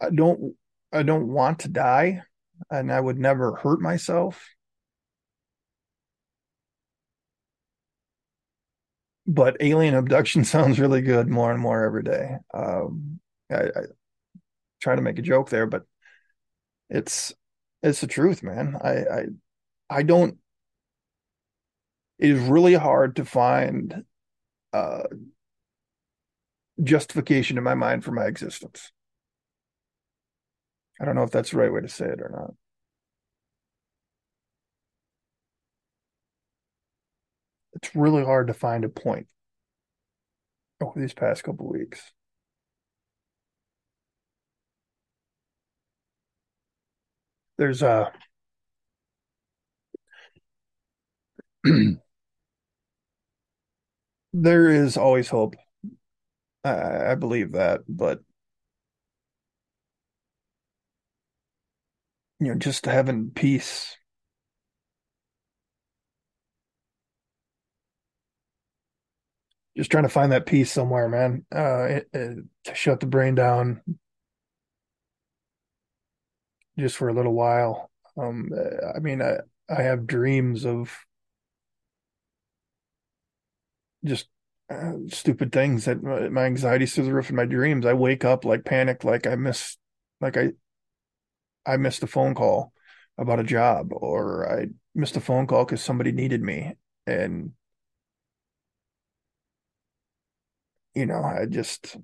I 0.00 0.11
don't 0.11 0.57
I 0.92 1.03
don't 1.03 1.29
want 1.29 1.61
to 1.61 1.68
die 1.68 2.22
and 2.70 2.92
I 2.92 3.00
would 3.00 3.18
never 3.18 3.55
hurt 3.57 3.81
myself. 3.81 4.48
But 9.26 9.57
alien 9.61 9.94
abduction 9.94 10.44
sounds 10.44 10.79
really 10.81 11.03
good 11.03 11.29
more 11.29 11.53
and 11.53 11.61
more 11.61 11.85
every 11.85 12.03
day. 12.03 12.37
Um, 12.53 13.20
I, 13.50 13.64
I 13.64 13.83
try 14.81 14.96
to 14.96 15.03
make 15.03 15.18
a 15.18 15.22
joke 15.22 15.50
there, 15.50 15.66
but 15.66 15.85
it's 16.88 17.33
it's 17.83 18.00
the 18.00 18.07
truth, 18.07 18.42
man. 18.42 18.76
I 18.83 18.90
I 18.90 19.24
I 19.90 20.03
don't 20.03 20.38
it 22.20 22.30
is 22.30 22.48
really 22.48 22.74
hard 22.74 23.16
to 23.16 23.24
find 23.24 24.04
uh, 24.74 25.04
justification 26.83 27.56
in 27.56 27.64
my 27.64 27.74
mind 27.74 28.04
for 28.04 28.12
my 28.12 28.26
existence. 28.26 28.92
I 31.00 31.06
don't 31.06 31.14
know 31.14 31.22
if 31.22 31.30
that's 31.30 31.50
the 31.52 31.56
right 31.56 31.72
way 31.72 31.80
to 31.80 31.88
say 31.88 32.06
it 32.06 32.20
or 32.20 32.30
not. 32.30 32.54
It's 37.72 37.96
really 37.96 38.24
hard 38.24 38.48
to 38.48 38.54
find 38.54 38.85
a 38.85 38.90
point 38.90 39.28
over 40.83 41.00
these 41.00 41.14
past 41.14 41.42
couple 41.42 41.68
weeks. 41.70 42.12
There's 47.56 47.83
a 47.83 48.12
there 54.33 54.69
is 54.69 54.97
always 54.97 55.29
hope. 55.29 55.57
I, 56.64 57.12
I 57.12 57.14
believe 57.14 57.53
that, 57.53 57.83
but 57.88 58.23
you 62.38 62.49
know, 62.49 62.55
just 62.55 62.87
having 62.87 63.31
peace. 63.31 63.97
Just 69.77 69.90
trying 69.90 70.03
to 70.03 70.09
find 70.09 70.33
that 70.33 70.47
peace 70.47 70.71
somewhere, 70.73 71.09
man. 71.09 71.45
Uh, 71.55 71.85
it, 71.85 72.09
it, 72.12 72.45
to 72.64 72.75
shut 72.75 73.01
the 73.01 73.07
brain 73.07 73.35
down 73.35 73.81
just 76.79 76.97
for 76.97 77.09
a 77.09 77.14
little 77.14 77.33
while. 77.35 77.90
Um, 78.16 78.51
I 78.95 78.99
mean, 79.01 79.23
I 79.23 79.38
I 79.69 79.83
have 79.83 80.07
dreams 80.07 80.64
of 80.66 80.93
just 84.04 84.28
uh, 84.70 84.92
stupid 85.08 85.52
things 85.52 85.84
that 85.86 86.02
my 86.02 86.18
anxiety 86.20 86.44
anxiety's 86.44 86.94
through 86.94 87.04
the 87.04 87.12
roof 87.12 87.30
in 87.30 87.36
my 87.36 87.44
dreams. 87.44 87.86
I 87.86 87.94
wake 87.94 88.24
up 88.24 88.44
like 88.44 88.64
panicked, 88.64 89.04
like 89.04 89.26
I 89.26 89.34
miss, 89.36 89.76
like 90.20 90.36
I, 90.36 90.52
I 91.66 91.76
missed 91.76 92.02
a 92.02 92.06
phone 92.06 92.34
call 92.34 92.72
about 93.18 93.40
a 93.40 93.44
job, 93.44 93.92
or 93.92 94.50
I 94.50 94.68
missed 94.94 95.16
a 95.16 95.20
phone 95.20 95.46
call 95.46 95.64
because 95.64 95.82
somebody 95.82 96.12
needed 96.12 96.42
me, 96.42 96.74
and 97.06 97.52
you 100.94 101.06
know, 101.06 101.22
I 101.22 101.46
just. 101.46 101.96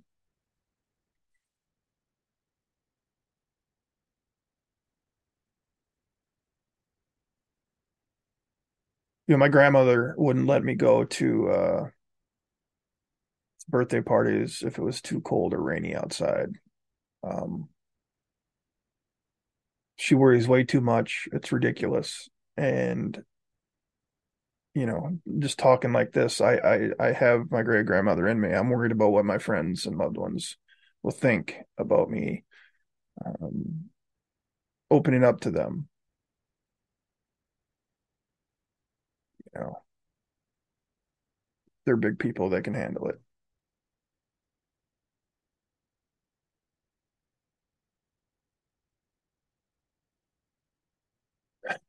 You 9.27 9.35
know, 9.35 9.39
my 9.39 9.49
grandmother 9.49 10.15
wouldn't 10.17 10.47
let 10.47 10.63
me 10.63 10.75
go 10.75 11.05
to 11.05 11.51
uh, 11.51 11.85
birthday 13.69 14.01
parties 14.01 14.63
if 14.65 14.79
it 14.79 14.83
was 14.83 15.01
too 15.01 15.21
cold 15.21 15.55
or 15.55 15.63
rainy 15.63 15.95
outside. 15.95 16.51
Um, 17.25 17.69
she 19.97 20.15
worries 20.15 20.49
way 20.49 20.65
too 20.65 20.81
much. 20.81 21.29
It's 21.33 21.53
ridiculous. 21.53 22.29
And 22.57 23.23
you 24.75 24.85
know, 24.87 25.19
just 25.39 25.59
talking 25.59 25.93
like 25.93 26.13
this, 26.13 26.41
I 26.41 26.57
I, 26.57 26.91
I 27.09 27.13
have 27.13 27.51
my 27.51 27.63
great 27.63 27.87
grandmother 27.87 28.29
in 28.29 28.41
me. 28.41 28.51
I'm 28.53 28.69
worried 28.69 28.93
about 28.93 29.13
what 29.13 29.25
my 29.25 29.39
friends 29.39 29.87
and 29.87 29.97
loved 29.97 30.19
ones 30.19 30.57
will 31.03 31.13
think 31.13 31.57
about 31.79 32.11
me 32.11 32.45
um, 33.25 33.87
opening 34.91 35.25
up 35.25 35.41
to 35.41 35.51
them. 35.51 35.89
know, 39.57 39.79
they're 41.85 41.97
big 41.97 42.19
people. 42.19 42.51
They 42.51 42.63
can 42.63 42.75
handle 42.75 43.09
it. 43.09 43.21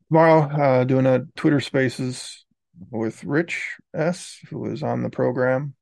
Tomorrow, 0.10 0.42
uh, 0.42 0.84
doing 0.86 1.06
a 1.06 1.26
Twitter 1.36 1.60
Spaces 1.60 2.46
with 2.92 3.24
Rich 3.24 3.76
S, 3.94 4.40
who 4.50 4.72
is 4.72 4.82
on 4.82 5.04
the 5.04 5.10
program. 5.10 5.76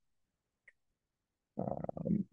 Um, 1.60 2.26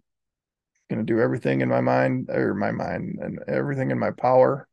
going 0.88 1.05
to 1.07 1.12
do 1.12 1.21
everything 1.21 1.61
in 1.61 1.69
my 1.69 1.81
mind 1.81 2.29
or 2.31 2.55
my 2.55 2.71
mind 2.71 3.19
and 3.21 3.38
everything 3.49 3.91
in 3.91 3.99
my 3.99 4.11
power 4.11 4.69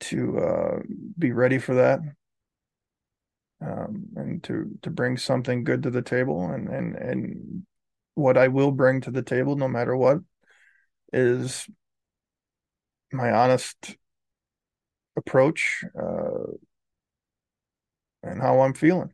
to 0.00 0.38
uh, 0.38 0.78
be 1.18 1.32
ready 1.32 1.58
for 1.58 1.74
that 1.74 2.00
um, 3.64 4.06
and 4.16 4.42
to 4.44 4.78
to 4.82 4.90
bring 4.90 5.16
something 5.16 5.64
good 5.64 5.82
to 5.82 5.90
the 5.90 6.02
table 6.02 6.50
and 6.50 6.68
and 6.68 6.96
and 6.96 7.66
what 8.14 8.36
I 8.36 8.48
will 8.48 8.70
bring 8.70 9.00
to 9.02 9.10
the 9.10 9.22
table 9.22 9.56
no 9.56 9.68
matter 9.68 9.96
what 9.96 10.18
is 11.12 11.68
my 13.12 13.32
honest 13.32 13.96
approach 15.16 15.84
uh, 15.98 16.52
and 18.22 18.40
how 18.40 18.60
I'm 18.60 18.74
feeling. 18.74 19.12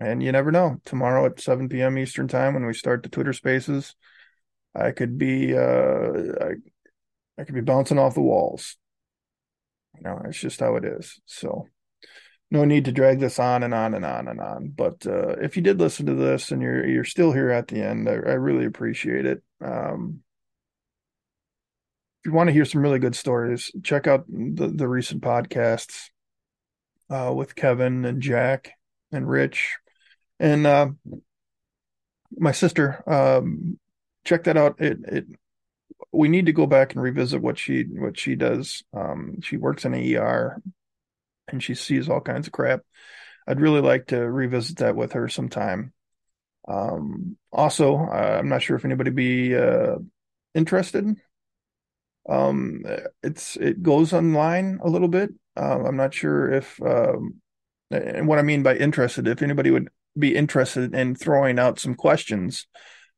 And 0.00 0.22
you 0.22 0.32
never 0.32 0.50
know. 0.50 0.80
Tomorrow 0.84 1.26
at 1.26 1.40
7 1.40 1.68
p.m. 1.68 1.96
Eastern 1.98 2.28
time 2.28 2.54
when 2.54 2.66
we 2.66 2.74
start 2.74 3.02
the 3.02 3.08
Twitter 3.08 3.32
Spaces, 3.32 3.94
I 4.74 4.90
could 4.90 5.16
be 5.16 5.56
uh, 5.56 6.12
I, 6.40 6.54
I 7.38 7.44
could 7.44 7.54
be 7.54 7.60
bouncing 7.60 7.98
off 7.98 8.14
the 8.14 8.20
walls. 8.20 8.76
You 9.94 10.02
know, 10.02 10.20
it's 10.26 10.40
just 10.40 10.60
how 10.60 10.76
it 10.76 10.84
is. 10.84 11.20
So 11.26 11.68
no 12.50 12.64
need 12.64 12.84
to 12.84 12.92
drag 12.92 13.18
this 13.20 13.38
on 13.38 13.62
and 13.62 13.74
on 13.74 13.94
and 13.94 14.04
on 14.04 14.28
and 14.28 14.40
on. 14.40 14.68
But 14.68 15.06
uh, 15.06 15.36
if 15.40 15.56
you 15.56 15.62
did 15.62 15.80
listen 15.80 16.06
to 16.06 16.14
this 16.14 16.50
and 16.50 16.62
you're 16.62 16.86
you're 16.86 17.04
still 17.04 17.32
here 17.32 17.50
at 17.50 17.68
the 17.68 17.82
end, 17.82 18.08
I, 18.08 18.12
I 18.12 18.34
really 18.34 18.66
appreciate 18.66 19.26
it. 19.26 19.42
Um, 19.62 20.20
if 22.20 22.26
you 22.26 22.32
want 22.32 22.48
to 22.48 22.54
hear 22.54 22.64
some 22.64 22.82
really 22.82 22.98
good 22.98 23.16
stories, 23.16 23.70
check 23.82 24.06
out 24.06 24.24
the 24.28 24.68
the 24.68 24.88
recent 24.88 25.22
podcasts 25.22 26.10
uh, 27.10 27.32
with 27.34 27.54
Kevin 27.54 28.04
and 28.04 28.22
Jack 28.22 28.72
and 29.12 29.28
Rich 29.28 29.76
and 30.38 30.66
uh, 30.66 30.88
my 32.36 32.52
sister. 32.52 33.02
Um, 33.10 33.78
check 34.24 34.44
that 34.44 34.56
out. 34.56 34.80
It 34.80 34.98
it 35.06 35.26
we 36.12 36.28
need 36.28 36.46
to 36.46 36.52
go 36.52 36.66
back 36.66 36.94
and 36.94 37.02
revisit 37.02 37.42
what 37.42 37.58
she 37.58 37.82
what 37.82 38.18
she 38.18 38.36
does. 38.36 38.82
Um, 38.92 39.40
she 39.42 39.56
works 39.56 39.84
in 39.84 39.94
an 39.94 40.16
ER 40.16 40.62
and 41.48 41.62
she 41.62 41.74
sees 41.74 42.08
all 42.08 42.20
kinds 42.20 42.46
of 42.46 42.52
crap. 42.52 42.80
I'd 43.46 43.60
really 43.60 43.80
like 43.80 44.06
to 44.06 44.18
revisit 44.18 44.78
that 44.78 44.96
with 44.96 45.12
her 45.12 45.28
sometime. 45.28 45.92
Um, 46.66 47.36
also, 47.52 47.96
uh, 47.96 48.36
I'm 48.38 48.48
not 48.48 48.62
sure 48.62 48.76
if 48.76 48.84
anybody 48.84 49.10
be 49.10 49.54
uh, 49.54 49.96
interested. 50.54 51.16
Um, 52.26 52.84
it's 53.22 53.56
it 53.56 53.82
goes 53.82 54.14
online 54.14 54.80
a 54.82 54.88
little 54.88 55.08
bit. 55.08 55.30
Uh, 55.56 55.84
I'm 55.84 55.96
not 55.96 56.14
sure 56.14 56.50
if 56.50 56.80
um, 56.82 57.42
and 57.90 58.26
what 58.26 58.38
I 58.38 58.42
mean 58.42 58.62
by 58.62 58.76
interested, 58.76 59.28
if 59.28 59.42
anybody 59.42 59.70
would 59.70 59.88
be 60.18 60.34
interested 60.34 60.94
in 60.94 61.14
throwing 61.14 61.58
out 61.58 61.78
some 61.78 61.94
questions. 61.94 62.66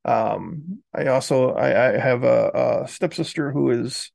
Um, 0.05 0.83
I 0.95 1.07
also 1.07 1.51
I, 1.51 1.95
I 1.95 1.99
have 1.99 2.25
a, 2.25 2.83
a, 2.85 2.89
stepsister 2.89 3.51
who 3.51 3.71
is 3.71 4.13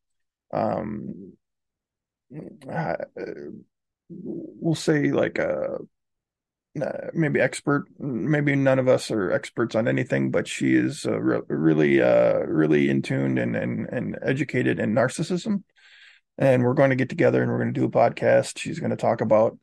um, 0.54 1.34
uh, 2.71 2.95
we'll 4.24 4.76
say 4.76 5.12
like 5.12 5.38
a 5.38 5.78
uh, 6.82 7.08
maybe 7.13 7.41
expert 7.41 7.86
maybe 8.00 8.56
none 8.56 8.80
of 8.80 8.88
us 8.88 9.12
are 9.12 9.32
experts 9.32 9.76
on 9.76 9.89
anything 9.89 10.32
but 10.32 10.47
she 10.47 10.74
is 10.74 11.06
uh, 11.06 11.19
re- 11.19 11.41
really 11.50 12.02
uh, 12.02 12.39
really 12.39 12.89
in 12.89 13.02
tuned 13.02 13.38
and, 13.38 13.58
and 13.58 13.89
and 13.89 14.17
educated 14.21 14.80
in 14.80 14.93
narcissism. 14.93 15.63
And 16.38 16.63
we're 16.63 16.74
going 16.74 16.91
to 16.91 16.95
get 16.95 17.10
together 17.10 17.43
and 17.43 17.52
we're 17.52 17.60
going 17.60 17.74
to 17.74 17.80
do 17.80 17.86
a 17.86 17.91
podcast. 17.91 18.58
She's 18.58 18.80
going 18.80 18.91
to 18.91 18.95
talk 18.95 19.19
about 19.19 19.60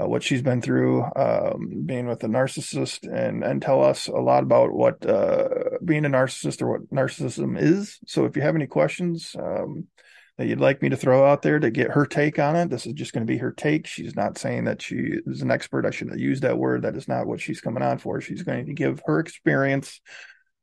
uh, 0.00 0.08
what 0.08 0.22
she's 0.22 0.42
been 0.42 0.62
through 0.62 1.04
um, 1.14 1.82
being 1.84 2.06
with 2.06 2.24
a 2.24 2.26
narcissist 2.26 3.06
and 3.06 3.44
and 3.44 3.60
tell 3.60 3.84
us 3.84 4.08
a 4.08 4.12
lot 4.12 4.42
about 4.42 4.72
what 4.72 5.04
uh, 5.04 5.48
being 5.84 6.06
a 6.06 6.10
narcissist 6.10 6.62
or 6.62 6.70
what 6.70 6.90
narcissism 6.90 7.60
is. 7.60 7.98
So 8.06 8.24
if 8.24 8.34
you 8.34 8.40
have 8.42 8.56
any 8.56 8.66
questions 8.66 9.36
um, 9.38 9.88
that 10.38 10.46
you'd 10.46 10.60
like 10.60 10.82
me 10.82 10.90
to 10.90 10.96
throw 10.96 11.24
out 11.24 11.42
there 11.42 11.58
to 11.58 11.70
get 11.70 11.92
her 11.92 12.04
take 12.04 12.38
on 12.38 12.56
it. 12.56 12.68
This 12.68 12.86
is 12.86 12.92
just 12.92 13.12
going 13.12 13.26
to 13.26 13.32
be 13.32 13.38
her 13.38 13.52
take. 13.52 13.86
She's 13.86 14.14
not 14.14 14.36
saying 14.36 14.64
that 14.64 14.82
she 14.82 14.96
is 15.26 15.40
an 15.40 15.50
expert. 15.50 15.86
I 15.86 15.90
shouldn't 15.90 16.20
used 16.20 16.42
that 16.42 16.58
word. 16.58 16.82
That 16.82 16.96
is 16.96 17.08
not 17.08 17.26
what 17.26 17.40
she's 17.40 17.60
coming 17.60 17.82
on 17.82 17.98
for. 17.98 18.20
She's 18.20 18.42
going 18.42 18.66
to 18.66 18.74
give 18.74 19.02
her 19.06 19.18
experience 19.18 20.00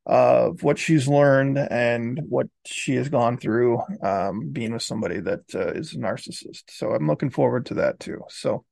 of 0.06 0.62
what 0.64 0.78
she's 0.78 1.08
learned 1.08 1.58
and 1.58 2.20
what 2.28 2.48
she 2.66 2.96
has 2.96 3.10
gone 3.10 3.38
through 3.38 3.82
um, 4.04 4.50
being 4.52 4.74
with 4.74 4.84
somebody 4.84 5.20
that 5.22 5.44
uh, 5.56 5.72
is 5.72 5.94
a 5.94 5.98
narcissist. 5.98 6.64
So 6.70 6.92
I'm 6.92 7.08
looking 7.08 7.30
forward 7.30 7.68
to 7.68 7.76
that 7.76 8.00
too. 8.00 8.22
So, 8.30 8.66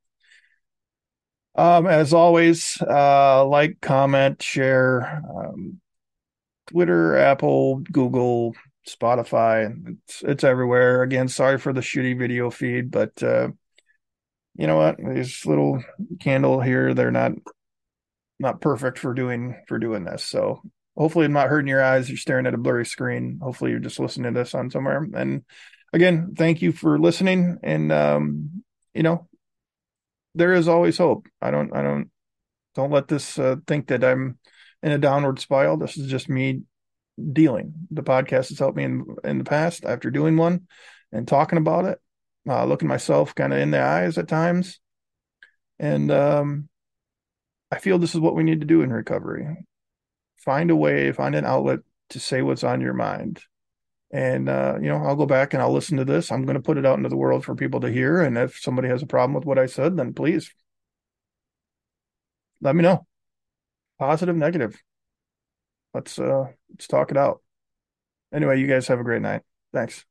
um, 1.55 1.87
as 1.87 2.13
always, 2.13 2.77
uh, 2.81 3.45
like, 3.45 3.79
comment, 3.81 4.41
share, 4.41 5.21
um, 5.35 5.79
Twitter, 6.67 7.17
Apple, 7.17 7.79
Google, 7.91 8.53
Spotify. 8.87 9.97
It's 10.05 10.21
it's 10.23 10.43
everywhere. 10.43 11.03
Again, 11.03 11.27
sorry 11.27 11.57
for 11.57 11.73
the 11.73 11.81
shitty 11.81 12.17
video 12.17 12.49
feed, 12.49 12.91
but 12.91 13.21
uh, 13.21 13.49
you 14.55 14.67
know 14.67 14.77
what? 14.77 14.97
These 14.97 15.45
little 15.45 15.83
candle 16.19 16.61
here, 16.61 16.93
they're 16.93 17.11
not 17.11 17.33
not 18.39 18.61
perfect 18.61 18.97
for 18.97 19.13
doing 19.13 19.55
for 19.67 19.77
doing 19.79 20.03
this. 20.03 20.23
So 20.23 20.61
hopefully 20.97 21.25
I'm 21.25 21.33
not 21.33 21.47
hurting 21.47 21.67
your 21.67 21.83
eyes. 21.83 22.09
You're 22.09 22.17
staring 22.17 22.47
at 22.47 22.53
a 22.53 22.57
blurry 22.57 22.85
screen. 22.85 23.39
Hopefully 23.41 23.71
you're 23.71 23.79
just 23.79 23.99
listening 23.99 24.33
to 24.33 24.39
this 24.39 24.55
on 24.55 24.71
somewhere. 24.71 25.07
And 25.13 25.43
again, 25.93 26.33
thank 26.37 26.61
you 26.61 26.71
for 26.71 26.99
listening. 26.99 27.59
And 27.63 27.91
um, 27.91 28.63
you 28.93 29.03
know, 29.03 29.27
there 30.35 30.53
is 30.53 30.67
always 30.67 30.97
hope. 30.97 31.27
I 31.41 31.51
don't 31.51 31.75
I 31.75 31.83
don't 31.83 32.09
don't 32.75 32.91
let 32.91 33.07
this 33.07 33.37
uh, 33.37 33.57
think 33.67 33.87
that 33.87 34.03
I'm 34.03 34.39
in 34.81 34.91
a 34.91 34.97
downward 34.97 35.39
spiral. 35.39 35.77
This 35.77 35.97
is 35.97 36.09
just 36.09 36.29
me 36.29 36.63
dealing. 37.34 37.73
The 37.91 38.03
podcast 38.03 38.49
has 38.49 38.60
helped 38.60 38.77
me 38.77 38.84
in 38.84 39.05
in 39.23 39.38
the 39.38 39.43
past 39.43 39.86
after 39.86 40.10
doing 40.12 40.38
one 40.38 40.67
and 41.12 41.27
talking 41.27 41.57
about 41.57 41.86
it, 41.86 41.99
uh, 42.47 42.65
looking 42.65 42.88
myself 42.88 43.36
kind 43.36 43.53
of 43.53 43.60
in 43.60 43.71
the 43.71 43.81
eyes 43.81 44.17
at 44.17 44.27
times, 44.27 44.79
and 45.79 46.12
um, 46.12 46.69
I 47.71 47.79
feel 47.79 47.97
this 47.97 48.13
is 48.13 48.21
what 48.21 48.36
we 48.36 48.43
need 48.43 48.62
to 48.62 48.67
do 48.67 48.81
in 48.81 48.91
recovery. 48.91 49.65
Find 50.38 50.71
a 50.71 50.75
way, 50.75 51.12
find 51.12 51.36
an 51.36 51.45
outlet 51.45 51.79
to 52.10 52.19
say 52.19 52.41
what's 52.41 52.63
on 52.63 52.81
your 52.81 52.93
mind. 52.93 53.41
And 54.12 54.49
uh, 54.49 54.77
you 54.81 54.89
know, 54.89 54.97
I'll 54.97 55.15
go 55.15 55.25
back 55.25 55.53
and 55.53 55.62
I'll 55.62 55.71
listen 55.71 55.97
to 55.97 56.05
this. 56.05 56.31
I'm 56.31 56.45
going 56.45 56.55
to 56.55 56.62
put 56.62 56.77
it 56.77 56.86
out 56.86 56.97
into 56.97 57.10
the 57.10 57.17
world 57.17 57.45
for 57.45 57.55
people 57.55 57.79
to 57.81 57.91
hear. 57.91 58.21
And 58.21 58.38
if 58.38 58.60
somebody 58.60 58.89
has 58.89 59.01
a 59.01 59.07
problem 59.07 59.34
with 59.34 59.45
what 59.45 59.57
I 59.57 59.67
said, 59.67 59.95
then 59.95 60.13
please 60.13 60.53
let 62.60 62.75
me 62.75 62.84
know. 62.84 63.05
Positive, 63.99 64.36
negative 64.36 64.81
let's 65.93 66.19
uh 66.19 66.47
let's 66.69 66.88
talk 66.88 67.12
it 67.12 67.17
out. 67.17 67.41
Anyway, 68.34 68.60
you 68.60 68.67
guys 68.67 68.88
have 68.88 68.99
a 68.99 69.04
great 69.04 69.21
night. 69.21 69.41
Thanks. 69.73 70.06